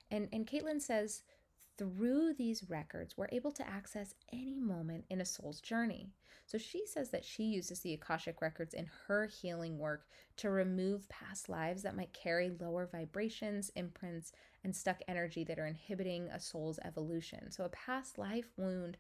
[0.10, 1.24] And, and Caitlin says,
[1.82, 6.12] through these records, we're able to access any moment in a soul's journey.
[6.46, 10.06] So she says that she uses the Akashic records in her healing work
[10.38, 14.32] to remove past lives that might carry lower vibrations, imprints,
[14.64, 17.50] and stuck energy that are inhibiting a soul's evolution.
[17.50, 18.98] So, a past life wound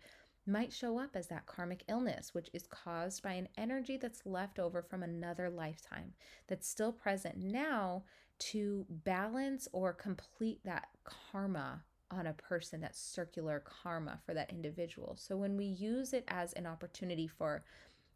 [0.47, 4.57] might show up as that karmic illness, which is caused by an energy that's left
[4.57, 6.13] over from another lifetime
[6.47, 8.05] that's still present now
[8.39, 15.15] to balance or complete that karma on a person, that circular karma for that individual.
[15.17, 17.63] So, when we use it as an opportunity for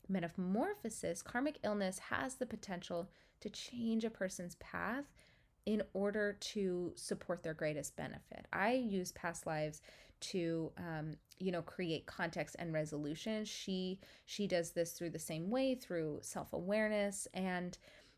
[0.07, 3.09] metamorphosis, karmic illness has the potential
[3.41, 5.05] to change a person's path
[5.65, 8.45] in order to support their greatest benefit.
[8.53, 9.81] I use past lives
[10.21, 13.45] to um, you know create context and resolution.
[13.45, 17.77] She she does this through the same way through self-awareness and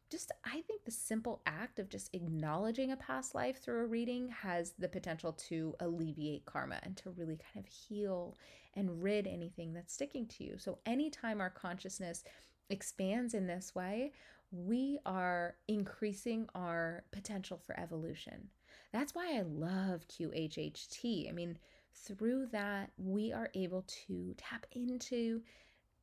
[0.10, 4.30] just I think the simple act of just acknowledging a past life through a reading
[4.30, 8.38] has the potential to alleviate karma and to really kind of heal
[8.76, 10.58] and rid anything that's sticking to you.
[10.58, 12.24] So anytime our consciousness
[12.70, 14.12] expands in this way,
[14.52, 18.48] we are increasing our potential for evolution.
[18.94, 21.28] That's why I love QHHT.
[21.28, 21.58] I mean,
[21.94, 25.42] through that, we are able to tap into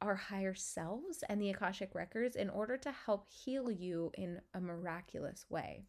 [0.04, 4.60] our higher selves and the Akashic records in order to help heal you in a
[4.60, 5.84] miraculous way.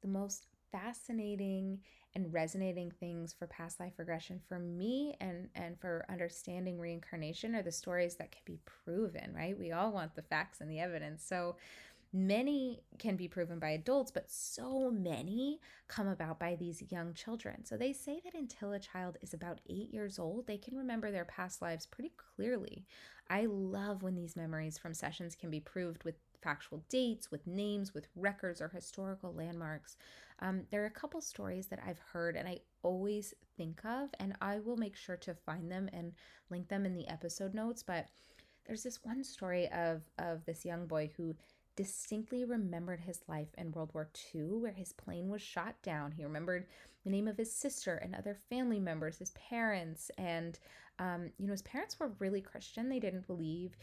[0.00, 1.78] The most fascinating
[2.14, 7.62] and resonating things for past life regression for me and and for understanding reincarnation are
[7.62, 11.24] the stories that can be proven right we all want the facts and the evidence
[11.24, 11.56] so
[12.12, 15.58] many can be proven by adults but so many
[15.88, 19.60] come about by these young children so they say that until a child is about
[19.68, 22.84] 8 years old they can remember their past lives pretty clearly
[23.30, 27.94] i love when these memories from sessions can be proved with factual dates, with names,
[27.94, 29.96] with records or historical landmarks.
[30.40, 34.34] Um, there are a couple stories that I've heard and I always think of, and
[34.40, 36.12] I will make sure to find them and
[36.50, 37.82] link them in the episode notes.
[37.82, 38.06] But
[38.66, 41.34] there's this one story of of this young boy who
[41.76, 46.12] distinctly remembered his life in World War II, where his plane was shot down.
[46.12, 46.66] He remembered
[47.04, 50.58] the name of his sister and other family members, his parents, and
[50.98, 52.88] um, you know his parents were really Christian.
[52.88, 53.76] They didn't believe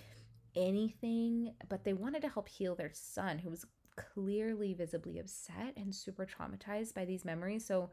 [0.56, 3.66] anything, but they wanted to help heal their son who was
[3.96, 7.66] clearly visibly upset and super traumatized by these memories.
[7.66, 7.90] So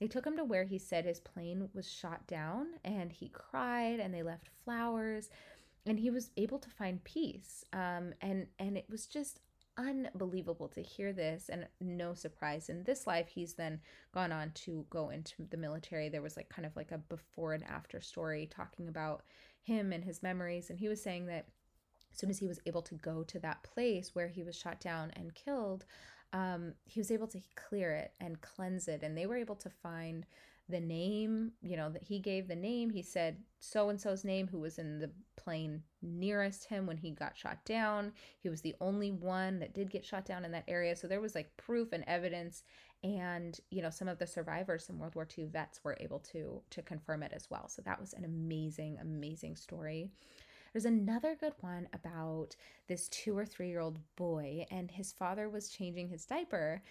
[0.00, 3.98] they took him to where he said his plane was shot down and he cried
[3.98, 5.30] and they left flowers
[5.88, 7.64] and he was able to find peace.
[7.72, 9.40] Um, and and it was just
[9.76, 13.78] unbelievable to hear this and no surprise in this life he's then
[14.12, 17.52] gone on to go into the military there was like kind of like a before
[17.52, 19.22] and after story talking about
[19.62, 21.46] him and his memories and he was saying that
[22.12, 24.80] as soon as he was able to go to that place where he was shot
[24.80, 25.84] down and killed,
[26.32, 29.02] um, he was able to clear it and cleanse it.
[29.02, 30.26] And they were able to find
[30.68, 32.90] the name, you know, that he gave the name.
[32.90, 37.10] He said so and so's name, who was in the plane nearest him when he
[37.10, 38.12] got shot down.
[38.38, 40.94] He was the only one that did get shot down in that area.
[40.94, 42.64] So there was like proof and evidence.
[43.02, 46.60] And, you know, some of the survivors, some World War II vets were able to
[46.70, 47.68] to confirm it as well.
[47.68, 50.10] So that was an amazing, amazing story.
[50.72, 52.56] There's another good one about
[52.88, 56.82] this two or three year old boy, and his father was changing his diaper.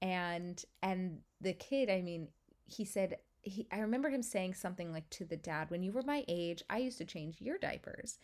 [0.00, 2.28] And and the kid, I mean,
[2.64, 6.02] he said he I remember him saying something like to the dad, when you were
[6.02, 8.18] my age, I used to change your diapers.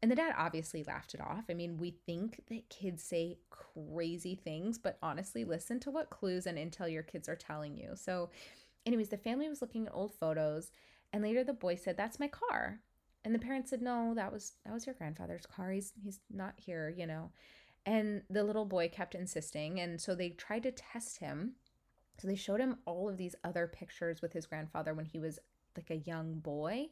[0.00, 1.46] And the dad obviously laughed it off.
[1.50, 6.46] I mean, we think that kids say crazy things, but honestly, listen to what clues
[6.46, 7.94] and intel your kids are telling you.
[7.96, 8.30] So,
[8.86, 10.70] anyways, the family was looking at old photos,
[11.12, 12.80] and later the boy said, That's my car.
[13.24, 15.70] And the parents said, "No, that was that was your grandfather's car.
[15.70, 17.30] He's he's not here, you know."
[17.84, 21.54] And the little boy kept insisting, and so they tried to test him.
[22.18, 25.38] So they showed him all of these other pictures with his grandfather when he was
[25.76, 26.88] like a young boy,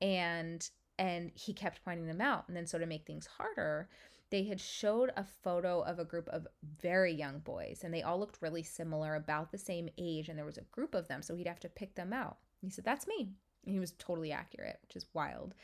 [0.00, 0.68] and
[0.98, 2.44] and he kept pointing them out.
[2.46, 3.88] And then so to make things harder,
[4.30, 6.46] they had showed a photo of a group of
[6.80, 10.46] very young boys, and they all looked really similar, about the same age, and there
[10.46, 12.38] was a group of them, so he'd have to pick them out.
[12.60, 13.32] He said, "That's me."
[13.64, 15.54] And he was totally accurate, which is wild.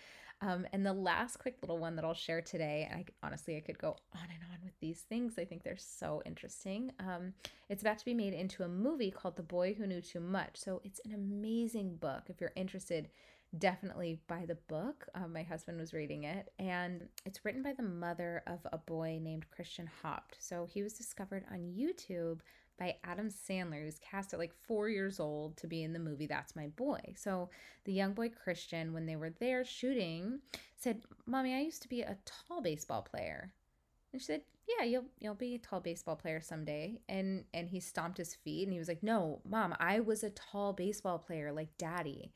[0.43, 3.61] Um, and the last quick little one that I'll share today, and I, honestly, I
[3.61, 5.39] could go on and on with these things.
[5.39, 6.93] I think they're so interesting.
[7.01, 7.33] Um,
[7.69, 10.57] it's about to be made into a movie called The Boy Who Knew Too Much.
[10.57, 12.25] So it's an amazing book.
[12.29, 13.09] If you're interested,
[13.59, 15.07] definitely buy the book.
[15.15, 19.19] Um, my husband was reading it, and it's written by the mother of a boy
[19.23, 20.37] named Christian Haupt.
[20.39, 22.41] So he was discovered on YouTube
[22.79, 26.27] by Adam Sandler, who's cast at like four years old to be in the movie
[26.27, 27.01] That's My Boy.
[27.17, 27.51] So
[27.85, 30.41] the young boy Christian, when they were there shooting,
[30.77, 33.53] said, Mommy, I used to be a tall baseball player.
[34.13, 37.01] And she said, Yeah, you'll you'll be a tall baseball player someday.
[37.09, 40.31] And and he stomped his feet and he was like, No, mom, I was a
[40.31, 42.33] tall baseball player like daddy.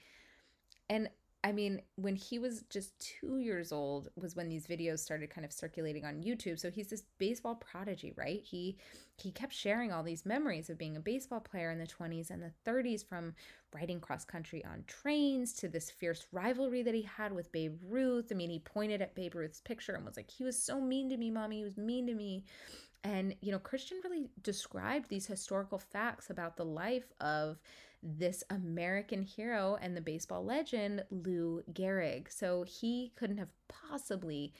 [0.88, 1.08] And
[1.42, 5.44] I mean, when he was just two years old, was when these videos started kind
[5.44, 6.58] of circulating on YouTube.
[6.58, 8.42] So he's this baseball prodigy, right?
[8.44, 8.76] He
[9.16, 12.42] he kept sharing all these memories of being a baseball player in the 20s and
[12.42, 13.34] the 30s, from
[13.74, 18.28] riding cross country on trains to this fierce rivalry that he had with Babe Ruth.
[18.30, 21.08] I mean, he pointed at Babe Ruth's picture and was like, "He was so mean
[21.08, 21.58] to me, mommy.
[21.58, 22.44] He was mean to me."
[23.02, 27.58] And you know, Christian really described these historical facts about the life of
[28.02, 32.32] this American hero and the baseball legend, Lou Gehrig.
[32.32, 34.52] So he couldn't have possibly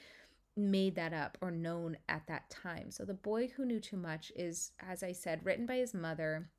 [0.57, 2.91] made that up or known at that time.
[2.91, 6.51] So The Boy Who Knew Too Much is, as I said, written by his mother.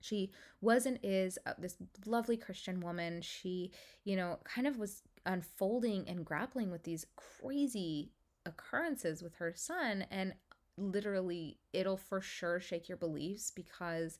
[0.00, 3.22] She was and is uh, this lovely Christian woman.
[3.22, 3.70] She,
[4.04, 8.10] you know, kind of was unfolding and grappling with these crazy
[8.44, 10.06] occurrences with her son.
[10.10, 10.34] And
[10.76, 14.18] literally, it'll for sure shake your beliefs because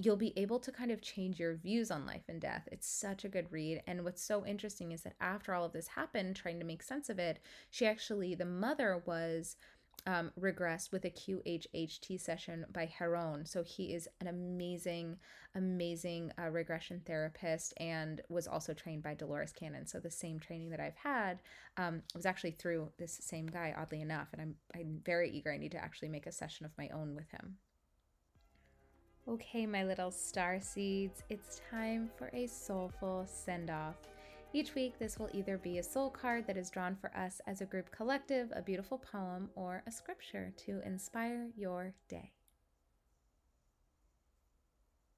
[0.00, 2.68] you'll be able to kind of change your views on life and death.
[2.72, 3.82] It's such a good read.
[3.86, 7.10] And what's so interesting is that after all of this happened, trying to make sense
[7.10, 7.40] of it,
[7.70, 9.56] she actually, the mother was
[10.06, 13.44] um, regressed with a QHHT session by Heron.
[13.44, 15.18] So he is an amazing,
[15.54, 19.86] amazing uh, regression therapist and was also trained by Dolores Cannon.
[19.86, 21.40] So the same training that I've had
[21.76, 24.28] um, was actually through this same guy, oddly enough.
[24.32, 25.52] And I'm, I'm very eager.
[25.52, 27.58] I need to actually make a session of my own with him.
[29.30, 33.94] Okay, my little star seeds, it's time for a soulful send off.
[34.52, 37.60] Each week, this will either be a soul card that is drawn for us as
[37.60, 42.32] a group collective, a beautiful poem, or a scripture to inspire your day.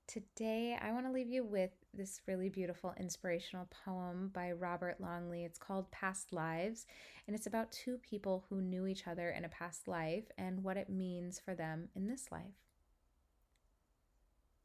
[0.07, 5.45] Today, I want to leave you with this really beautiful inspirational poem by Robert Longley.
[5.45, 6.85] It's called Past Lives,
[7.27, 10.77] and it's about two people who knew each other in a past life and what
[10.77, 12.72] it means for them in this life.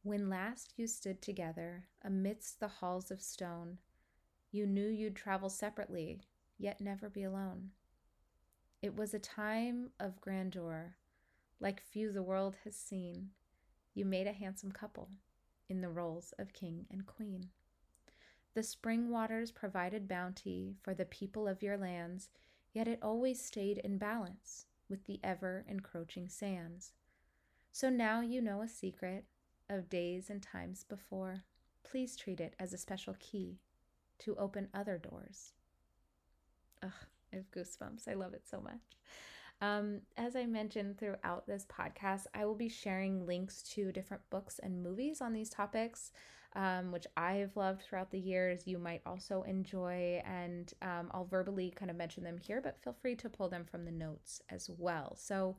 [0.07, 3.79] When last you stood together amidst the halls of stone,
[4.53, 6.21] you knew you'd travel separately,
[6.57, 7.71] yet never be alone.
[8.81, 10.95] It was a time of grandeur,
[11.59, 13.31] like few the world has seen.
[13.93, 15.09] You made a handsome couple
[15.67, 17.49] in the roles of king and queen.
[18.53, 22.29] The spring waters provided bounty for the people of your lands,
[22.71, 26.93] yet it always stayed in balance with the ever encroaching sands.
[27.73, 29.25] So now you know a secret
[29.69, 31.43] of days and times before,
[31.83, 33.59] please treat it as a special key
[34.19, 35.53] to open other doors.
[36.83, 36.91] Ugh,
[37.33, 38.07] I have goosebumps.
[38.07, 38.81] I love it so much.
[39.61, 44.59] Um, as I mentioned throughout this podcast, I will be sharing links to different books
[44.59, 46.11] and movies on these topics.
[46.55, 50.21] um, which I've loved throughout the years, you might also enjoy.
[50.25, 53.65] And um, I'll verbally kind of mention them here, but feel free to pull them
[53.65, 55.15] from the notes as well.
[55.17, 55.55] So,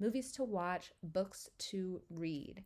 [0.00, 2.64] movies to watch, books to read.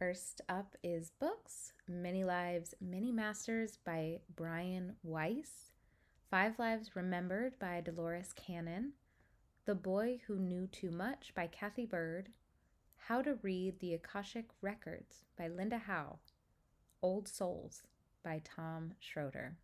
[0.00, 5.72] First up is books Many Lives, Many Masters by Brian Weiss,
[6.30, 8.94] Five Lives Remembered by Dolores Cannon,
[9.66, 12.30] The Boy Who Knew Too Much by Cathy Byrd,
[12.96, 16.18] How to Read the Akashic Records by Linda Howe,
[17.02, 17.82] Old Souls
[18.24, 19.56] by Tom Shroder.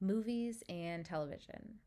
[0.00, 1.80] Movies and television.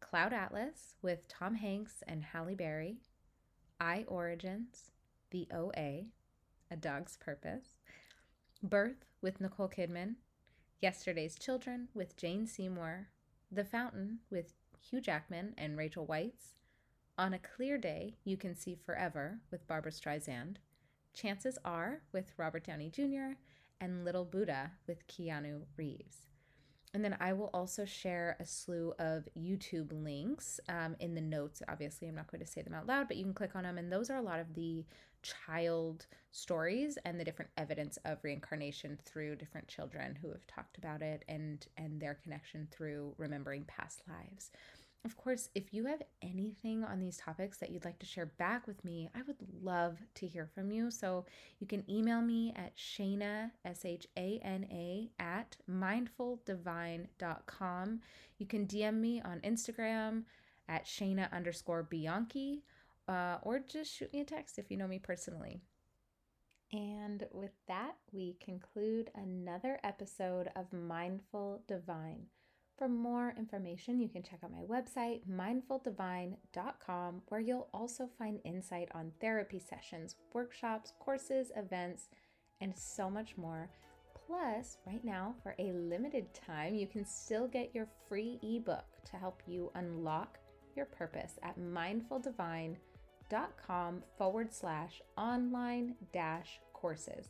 [0.00, 3.02] Cloud Atlas with Tom Hanks and Halle Berry,
[3.78, 4.92] I Origins,
[5.30, 6.06] The OA,
[6.70, 7.76] A Dog's Purpose,
[8.62, 10.16] Birth with Nicole Kidman,
[10.80, 13.08] Yesterday's Children with Jane Seymour,
[13.52, 16.54] The Fountain with Hugh Jackman and Rachel Weisz,
[17.16, 20.56] On a Clear Day You Can See Forever with Barbra Streisand,
[21.14, 23.38] Chances Are with Robert Downey Jr.,
[23.80, 26.26] and Little Buddha with Keanu Reeves.
[26.94, 31.62] And then I will also share a slew of YouTube links um, in the notes.
[31.68, 33.76] Obviously, I'm not going to say them out loud, but you can click on them.
[33.76, 34.82] And those are a lot of the
[35.46, 41.02] child stories and the different evidence of reincarnation through different children who have talked about
[41.02, 44.50] it and and their connection through remembering past lives.
[45.06, 48.66] Of course, if you have anything on these topics that you'd like to share back
[48.66, 50.90] with me, I would love to hear from you.
[50.90, 51.24] So
[51.60, 58.00] you can email me at Shana, S H A N A, at mindfuldivine.com.
[58.38, 60.24] You can DM me on Instagram
[60.68, 62.64] at Shana underscore Bianchi,
[63.08, 65.60] uh, or just shoot me a text if you know me personally.
[66.72, 72.26] And with that, we conclude another episode of Mindful Divine.
[72.76, 78.90] For more information, you can check out my website, mindfuldivine.com, where you'll also find insight
[78.94, 82.08] on therapy sessions, workshops, courses, events,
[82.60, 83.70] and so much more.
[84.26, 89.16] Plus, right now, for a limited time, you can still get your free ebook to
[89.16, 90.38] help you unlock
[90.74, 92.76] your purpose at mindfuldivine.com
[94.18, 97.28] forward slash online dash courses.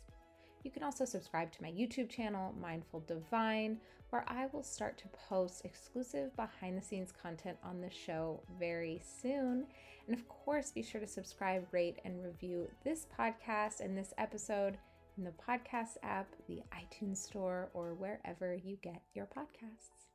[0.64, 3.78] You can also subscribe to my YouTube channel, Mindful Divine,
[4.10, 9.00] where I will start to post exclusive behind the scenes content on the show very
[9.22, 9.66] soon.
[10.06, 14.78] And of course, be sure to subscribe, rate, and review this podcast and this episode
[15.16, 20.06] in the podcast app, the iTunes store, or wherever you get your podcasts.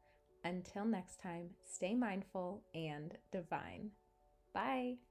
[0.43, 3.91] Until next time, stay mindful and divine.
[4.53, 5.10] Bye.